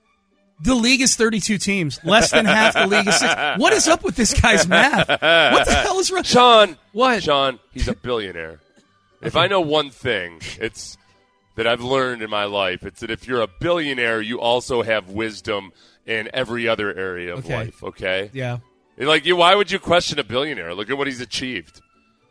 The 0.61 0.75
league 0.77 1.01
is 1.01 1.17
32 1.17 1.59
teams. 1.59 1.99
Less 2.05 2.31
than 2.31 2.45
half 2.45 2.75
the 2.75 2.87
league 2.87 3.09
is 3.09 3.19
six. 3.19 3.35
What 3.59 3.73
is 3.73 3.89
up 3.89 4.05
with 4.05 4.15
this 4.15 4.33
guy's 4.41 4.69
math? 4.69 5.09
What 5.09 5.19
the 5.67 5.75
hell 5.75 5.99
is 5.99 6.13
wrong? 6.13 6.23
Sean. 6.23 6.79
What? 6.93 7.23
Sean, 7.25 7.59
he's 7.73 7.89
a 7.89 7.95
billionaire. 7.97 8.61
If 9.21 9.35
I 9.35 9.49
know 9.49 9.61
one 9.61 9.91
thing, 9.91 10.41
it's 10.61 10.97
that 11.57 11.67
I've 11.67 11.81
learned 11.83 12.23
in 12.23 12.31
my 12.31 12.45
life. 12.45 12.85
It's 12.85 13.01
that 13.01 13.11
if 13.11 13.27
you're 13.27 13.41
a 13.41 13.49
billionaire, 13.49 14.21
you 14.21 14.41
also 14.41 14.83
have 14.83 15.09
wisdom 15.11 15.73
in 16.07 16.31
every 16.33 16.69
other 16.69 16.95
area 16.95 17.33
of 17.35 17.41
Okay. 17.45 17.57
life. 17.57 17.83
Okay. 17.83 18.31
Yeah. 18.33 18.59
Like, 18.99 19.25
you, 19.27 19.37
why 19.37 19.55
would 19.55 19.71
you 19.71 19.79
question 19.79 20.19
a 20.19 20.25
billionaire? 20.25 20.75
Look 20.75 20.91
at 20.91 20.99
what 20.99 21.07
he's 21.07 21.21
achieved. 21.21 21.81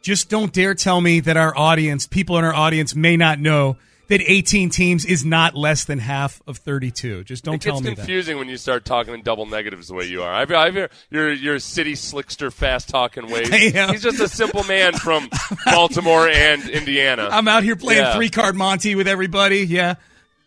Just 0.01 0.30
don't 0.30 0.51
dare 0.53 0.74
tell 0.74 1.00
me 1.01 1.20
that 1.22 1.38
our 1.38 1.56
audience, 1.58 2.07
people 2.07 2.38
in 2.38 2.44
our 2.44 2.53
audience, 2.53 2.96
may 2.96 3.18
not 3.18 3.40
know 3.40 3.77
that 4.07 4.20
18 4.25 4.70
teams 4.70 5.05
is 5.05 5.24
not 5.24 5.55
less 5.55 5.86
than 5.86 6.00
half 6.00 6.42
of 6.48 6.57
32. 6.57 7.24
Just 7.24 7.44
don't 7.46 7.55
It 7.55 7.62
tell 7.62 7.79
me 7.81 7.92
that. 7.92 7.96
confusing 7.98 8.38
when 8.38 8.50
you 8.50 8.57
start 8.57 8.83
talking 8.83 9.14
in 9.14 9.22
double 9.22 9.46
negatives 9.46 9.88
the 9.88 9.94
way 9.94 10.05
you 10.05 10.22
are. 10.24 10.33
I've, 10.33 10.51
I've 10.51 10.75
you're 11.09 11.31
you're 11.31 11.55
a 11.55 11.59
city 11.62 11.94
slickster, 11.94 12.51
fast 12.51 12.90
talking 12.90 13.29
ways. 13.31 13.48
He's 13.53 14.01
just 14.03 14.20
a 14.20 14.27
simple 14.27 14.64
man 14.66 14.94
from 14.94 15.29
Baltimore 15.66 16.27
and 16.27 16.68
Indiana. 16.70 17.29
I'm 17.31 17.48
out 17.48 17.64
here 17.64 17.75
playing 17.77 18.01
Yeah. 18.01 18.16
three 18.16 18.29
card 18.29 18.55
Monty 18.55 18.96
with 18.96 19.07
everybody. 19.07 19.59
Yeah. 19.59 19.96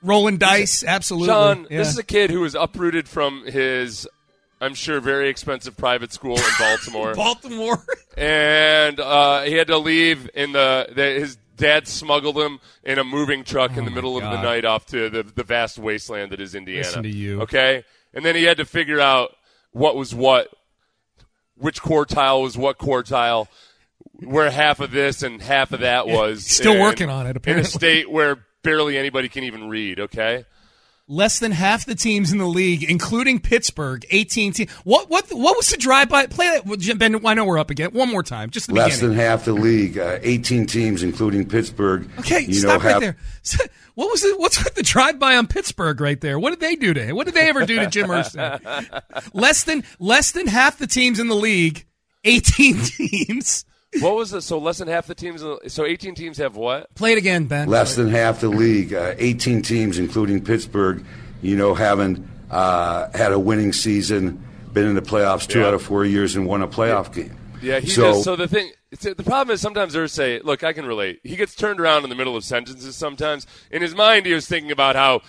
Rolling 0.02 0.36
dice. 0.36 0.84
Absolutely. 0.84 1.28
John, 1.28 1.66
Yeah. 1.70 1.78
this 1.78 1.88
is 1.88 1.96
a 1.98 2.02
kid 2.04 2.30
who 2.30 2.40
was 2.40 2.54
uprooted 2.54 3.08
from 3.08 3.46
his, 3.46 4.06
I'm 4.64 4.74
sure, 4.74 5.00
very 5.00 5.28
expensive 5.28 5.76
private 5.76 6.12
school 6.12 6.36
in 6.36 6.42
Baltimore, 6.58 7.14
Baltimore. 7.16 7.84
and 8.16 8.98
uh, 9.00 9.42
he 9.42 9.54
had 9.54 9.66
to 9.68 9.78
leave 9.78 10.28
in 10.34 10.52
the, 10.52 10.88
the 10.94 11.02
his 11.02 11.36
dad 11.56 11.86
smuggled 11.86 12.36
him 12.36 12.58
in 12.82 12.98
a 12.98 13.04
moving 13.04 13.44
truck 13.44 13.76
in 13.76 13.84
the 13.84 13.90
middle 13.90 14.16
of 14.16 14.24
the 14.24 14.38
Oh 14.38 14.42
night 14.42 14.64
off 14.64 14.86
to 14.86 15.08
the 15.10 15.22
the 15.22 15.44
vast 15.44 15.78
wasteland 15.78 16.32
that 16.32 16.40
is 16.40 16.54
Indiana. 16.54 16.80
Listen 16.86 17.02
to 17.04 17.08
you. 17.08 17.42
okay? 17.42 17.84
And 18.12 18.24
then 18.24 18.34
he 18.34 18.44
had 18.44 18.56
to 18.58 18.64
figure 18.64 19.00
out 19.00 19.36
what 19.72 19.96
was 19.96 20.14
what, 20.14 20.48
which 21.56 21.82
quartile 21.82 22.42
was 22.42 22.56
what 22.56 22.78
quartile. 22.78 23.46
Where 24.20 24.50
half 24.50 24.78
of 24.80 24.90
this 24.92 25.22
and 25.24 25.42
half 25.42 25.72
of 25.72 25.80
that 25.80 26.06
was 26.06 26.46
still 26.46 26.74
in- 26.74 26.80
working 26.80 27.10
on 27.10 27.26
it, 27.26 27.36
Apparently, 27.36 27.60
in 27.62 27.66
a 27.66 27.68
state 27.70 28.08
where 28.10 28.38
barely 28.62 28.96
anybody 28.96 29.28
can 29.28 29.44
even 29.44 29.68
read. 29.68 29.98
Okay, 29.98 30.44
Less 31.06 31.38
than 31.38 31.52
half 31.52 31.84
the 31.84 31.94
teams 31.94 32.32
in 32.32 32.38
the 32.38 32.46
league, 32.46 32.82
including 32.82 33.38
Pittsburgh, 33.38 34.06
18 34.10 34.54
teams. 34.54 34.70
What 34.84 35.10
what 35.10 35.26
what 35.30 35.54
was 35.54 35.68
the 35.68 35.76
drive 35.76 36.08
by? 36.08 36.26
Play 36.26 36.46
that, 36.64 36.98
Ben. 36.98 37.26
I 37.26 37.34
know 37.34 37.44
we're 37.44 37.58
up 37.58 37.68
again. 37.68 37.90
One 37.90 38.10
more 38.10 38.22
time, 38.22 38.48
just 38.48 38.68
the 38.68 38.72
Less 38.74 38.96
beginning. 38.96 39.16
than 39.18 39.26
half 39.26 39.44
the 39.44 39.52
league, 39.52 39.98
uh, 39.98 40.18
18 40.22 40.64
teams, 40.66 41.02
including 41.02 41.46
Pittsburgh. 41.46 42.08
okay, 42.20 42.40
you 42.40 42.54
stop 42.54 42.80
know, 42.80 42.88
right 42.88 42.92
have, 42.92 43.00
there. 43.02 43.16
What 43.94 44.10
was 44.10 44.24
it? 44.24 44.38
What's 44.40 44.62
with 44.64 44.74
the 44.74 44.82
drive 44.82 45.18
by 45.20 45.36
on 45.36 45.46
Pittsburgh 45.46 46.00
right 46.00 46.20
there? 46.20 46.38
What 46.38 46.50
did 46.50 46.60
they 46.60 46.74
do 46.74 46.92
to 46.94 47.04
him? 47.04 47.14
What 47.14 47.26
did 47.26 47.34
they 47.34 47.48
ever 47.48 47.64
do 47.64 47.76
to 47.76 47.86
Jim 47.86 48.08
Irsay? 48.08 49.02
less 49.34 49.62
than 49.64 49.84
less 50.00 50.32
than 50.32 50.46
half 50.48 50.78
the 50.78 50.88
teams 50.88 51.20
in 51.20 51.28
the 51.28 51.36
league, 51.36 51.86
18 52.24 52.80
teams. 52.82 53.64
What 54.00 54.16
was 54.16 54.32
it? 54.32 54.42
So 54.42 54.58
less 54.58 54.78
than 54.78 54.88
half 54.88 55.06
the 55.06 55.14
teams. 55.14 55.42
So 55.68 55.84
18 55.84 56.14
teams 56.14 56.38
have 56.38 56.56
what? 56.56 56.94
Play 56.94 57.12
it 57.12 57.18
again, 57.18 57.46
Ben. 57.46 57.68
Less 57.68 57.96
than 57.96 58.08
half 58.08 58.40
the 58.40 58.48
league, 58.48 58.92
uh, 58.94 59.14
18 59.18 59.62
teams, 59.62 59.98
including 59.98 60.44
Pittsburgh, 60.44 61.04
you 61.42 61.56
know, 61.56 61.74
haven't 61.74 62.26
uh, 62.50 63.08
had 63.16 63.32
a 63.32 63.38
winning 63.38 63.72
season, 63.72 64.42
been 64.72 64.86
in 64.86 64.94
the 64.94 65.02
playoffs 65.02 65.46
two 65.46 65.60
Yeah. 65.60 65.68
out 65.68 65.74
of 65.74 65.82
four 65.82 66.04
years, 66.04 66.36
and 66.36 66.46
won 66.46 66.62
a 66.62 66.68
playoff 66.68 67.12
game. 67.12 67.36
Yeah, 67.62 67.80
he 67.80 67.88
so, 67.88 68.12
does. 68.12 68.24
So 68.24 68.36
the 68.36 68.46
thing, 68.48 68.70
the 69.00 69.14
problem 69.24 69.54
is 69.54 69.60
sometimes 69.60 69.94
they're 69.94 70.06
say, 70.06 70.40
look, 70.44 70.62
I 70.62 70.72
can 70.72 70.84
relate. 70.84 71.20
He 71.22 71.34
gets 71.36 71.54
turned 71.54 71.80
around 71.80 72.04
in 72.04 72.10
the 72.10 72.16
middle 72.16 72.36
of 72.36 72.44
sentences 72.44 72.94
sometimes. 72.94 73.46
In 73.70 73.80
his 73.80 73.94
mind, 73.94 74.26
he 74.26 74.34
was 74.34 74.46
thinking 74.46 74.70
about 74.70 74.96
how 74.96 75.22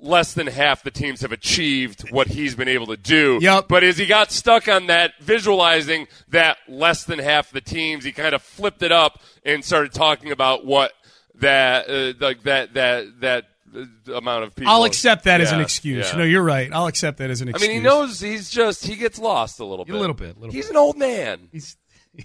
less 0.00 0.34
than 0.34 0.46
half 0.46 0.82
the 0.82 0.90
teams 0.90 1.20
have 1.20 1.32
achieved 1.32 2.10
what 2.10 2.26
he's 2.28 2.54
been 2.54 2.68
able 2.68 2.86
to 2.86 2.96
do. 2.96 3.38
Yep. 3.40 3.68
But 3.68 3.84
as 3.84 3.98
he 3.98 4.06
got 4.06 4.32
stuck 4.32 4.68
on 4.68 4.86
that, 4.88 5.12
visualizing 5.20 6.08
that 6.28 6.58
less 6.68 7.04
than 7.04 7.18
half 7.18 7.50
the 7.50 7.60
teams, 7.60 8.04
he 8.04 8.12
kind 8.12 8.34
of 8.34 8.42
flipped 8.42 8.82
it 8.82 8.92
up 8.92 9.20
and 9.44 9.64
started 9.64 9.92
talking 9.92 10.32
about 10.32 10.64
what 10.66 10.92
that, 11.36 11.88
uh, 11.88 12.12
like 12.20 12.42
that, 12.44 12.74
that, 12.74 13.20
that 13.20 13.44
uh, 13.74 14.14
amount 14.14 14.44
of 14.44 14.54
people. 14.54 14.72
I'll 14.72 14.84
accept 14.84 15.24
that 15.24 15.40
as 15.40 15.52
an 15.52 15.60
excuse. 15.60 16.10
yeah. 16.10 16.18
No, 16.18 16.24
you're 16.24 16.42
right. 16.42 16.70
I'll 16.72 16.86
accept 16.86 17.18
that 17.18 17.30
as 17.30 17.40
an 17.40 17.48
excuse. 17.48 17.68
I 17.68 17.72
mean, 17.72 17.80
he 17.80 17.84
knows 17.84 18.20
he's 18.20 18.50
just 18.50 18.84
he 18.84 18.96
gets 18.96 19.18
lost 19.18 19.60
a 19.60 19.64
little 19.64 19.84
bit. 19.84 19.94
A 19.94 19.98
little 19.98 20.14
bit, 20.14 20.38
little 20.38 20.52
he's 20.52 20.66
bit. 20.66 20.72
an 20.72 20.76
old 20.76 20.98
man. 20.98 21.48
He's, 21.52 21.76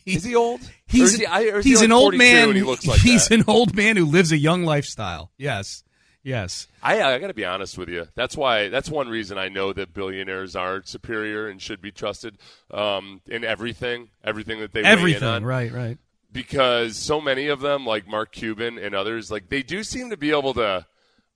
Is 0.06 0.24
he 0.24 0.36
old? 0.36 0.60
He's, 0.86 1.16
he, 1.18 1.26
or 1.26 1.62
he 1.62 1.70
he's 1.70 1.80
like 1.80 1.86
an 1.86 1.92
old 1.92 2.16
man. 2.16 2.54
he 2.54 2.64
looks 2.64 2.86
like 2.86 3.00
he's 3.02 3.28
that? 3.30 3.40
an 3.40 3.46
old 3.48 3.76
man 3.76 3.96
who 3.98 4.06
lives 4.06 4.32
a 4.32 4.38
young 4.38 4.64
lifestyle. 4.64 5.32
Yes, 5.38 5.84
yes. 6.28 6.68
I, 6.84 7.02
I 7.02 7.18
got 7.20 7.28
to 7.28 7.34
be 7.34 7.46
honest 7.46 7.78
with 7.78 7.90
you. 7.90 8.08
That's 8.16 8.36
why. 8.36 8.68
That's 8.70 8.90
one 8.90 9.08
reason 9.10 9.38
I 9.38 9.50
know 9.50 9.74
that 9.74 9.94
billionaires 9.94 10.56
are 10.56 10.82
superior 10.84 11.48
and 11.48 11.62
should 11.62 11.82
be 11.82 11.92
trusted 11.92 12.38
um, 12.72 13.22
in 13.28 13.44
everything, 13.44 14.10
everything 14.24 14.60
that 14.60 14.74
they 14.74 14.82
weigh 14.84 14.92
in 14.92 14.98
Everything. 15.00 15.24
on. 15.28 15.46
Right, 15.46 15.72
right. 15.72 15.98
Because 16.32 16.98
so 16.98 17.22
many 17.22 17.48
of 17.48 17.62
them, 17.62 17.86
like 17.86 18.08
Mark 18.08 18.32
Cuban 18.32 18.78
and 18.78 18.94
others, 18.94 19.32
like 19.32 19.50
they 19.50 19.64
do 19.64 19.84
seem 19.84 20.10
to 20.10 20.18
be 20.18 20.32
able 20.32 20.54
to, 20.56 20.86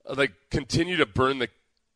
like, 0.07 0.33
continue 0.51 0.97
to 0.97 1.05
burn 1.05 1.39
the 1.39 1.47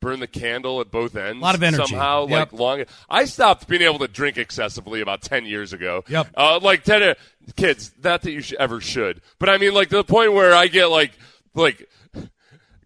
burn 0.01 0.19
the 0.19 0.27
candle 0.27 0.81
at 0.81 0.91
both 0.91 1.15
ends. 1.15 1.39
A 1.39 1.41
Lot 1.41 1.55
of 1.55 1.63
energy. 1.63 1.83
somehow. 1.87 2.27
Yep. 2.27 2.51
Like 2.51 2.59
long. 2.59 2.83
I 3.09 3.25
stopped 3.25 3.67
being 3.67 3.81
able 3.81 3.99
to 3.99 4.07
drink 4.07 4.37
excessively 4.37 5.01
about 5.01 5.21
ten 5.21 5.45
years 5.45 5.73
ago. 5.73 6.03
Yep. 6.07 6.27
Uh, 6.35 6.59
like 6.61 6.83
ten 6.83 7.01
uh, 7.03 7.13
kids. 7.55 7.91
Not 8.03 8.21
that 8.21 8.31
you 8.31 8.41
sh- 8.41 8.53
ever 8.59 8.79
should, 8.81 9.21
but 9.39 9.49
I 9.49 9.57
mean, 9.57 9.73
like 9.73 9.89
to 9.89 9.97
the 9.97 10.03
point 10.03 10.33
where 10.33 10.53
I 10.53 10.67
get 10.67 10.87
like 10.87 11.11
like 11.53 11.89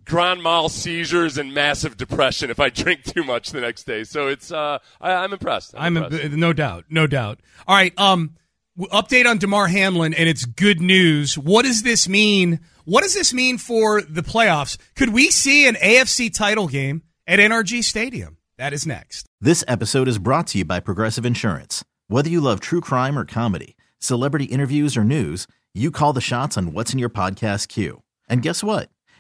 grand 0.10 0.43
mal 0.43 0.67
seizures 0.67 1.38
and 1.38 1.54
massive 1.54 1.95
depression 1.95 2.50
if 2.50 2.60
I 2.60 2.69
drink 2.69 3.04
too 3.04 3.24
much 3.24 3.52
the 3.52 3.62
next 3.62 3.84
day. 3.84 4.04
So 4.04 4.28
it's 4.28 4.52
uh, 4.52 4.80
I, 5.00 5.12
am 5.12 5.24
I'm 5.24 5.34
impressed. 5.34 5.76
I'm, 5.78 5.95
I'm 5.98 6.04
impressed. 6.04 6.34
A, 6.34 6.38
no 6.38 6.52
doubt, 6.52 6.86
no 6.89 7.08
doubt. 7.08 7.39
All 7.67 7.76
right, 7.76 7.98
um, 7.98 8.36
update 8.78 9.26
on 9.30 9.38
Damar 9.38 9.67
Hamlin, 9.67 10.13
and 10.13 10.28
it's 10.28 10.45
good 10.45 10.82
news. 10.82 11.38
What 11.38 11.63
does 11.63 11.84
this 11.84 12.10
mean? 12.10 12.60
What 12.86 13.04
does 13.04 13.13
this 13.13 13.34
mean 13.34 13.58
for 13.58 14.02
the 14.02 14.24
playoffs? 14.24 14.78
Could 14.95 15.13
we 15.13 15.30
see 15.30 15.67
an 15.67 15.76
AFC 15.76 16.34
title 16.34 16.67
game 16.67 17.04
at 17.28 17.39
NRG 17.39 17.84
Stadium? 17.84 18.38
That 18.58 18.74
is 18.74 18.86
next. 18.86 19.26
This 19.39 19.63
episode 19.67 20.08
is 20.08 20.17
brought 20.17 20.48
to 20.48 20.58
you 20.58 20.65
by 20.65 20.80
Progressive 20.82 21.26
Insurance. 21.26 21.86
Whether 22.08 22.30
you 22.30 22.41
love 22.41 22.60
true 22.60 22.82
crime 22.82 23.17
or 23.17 23.24
comedy, 23.24 23.78
celebrity 24.00 24.45
interviews 24.45 24.98
or 24.98 25.04
news, 25.04 25.48
you 25.74 25.91
call 25.91 26.12
the 26.12 26.19
shots 26.19 26.58
on 26.58 26.74
what's 26.74 26.91
in 26.91 27.00
your 27.00 27.10
podcast 27.10 27.67
queue. 27.67 28.02
And 28.28 28.41
guess 28.41 28.63
what? 28.63 28.89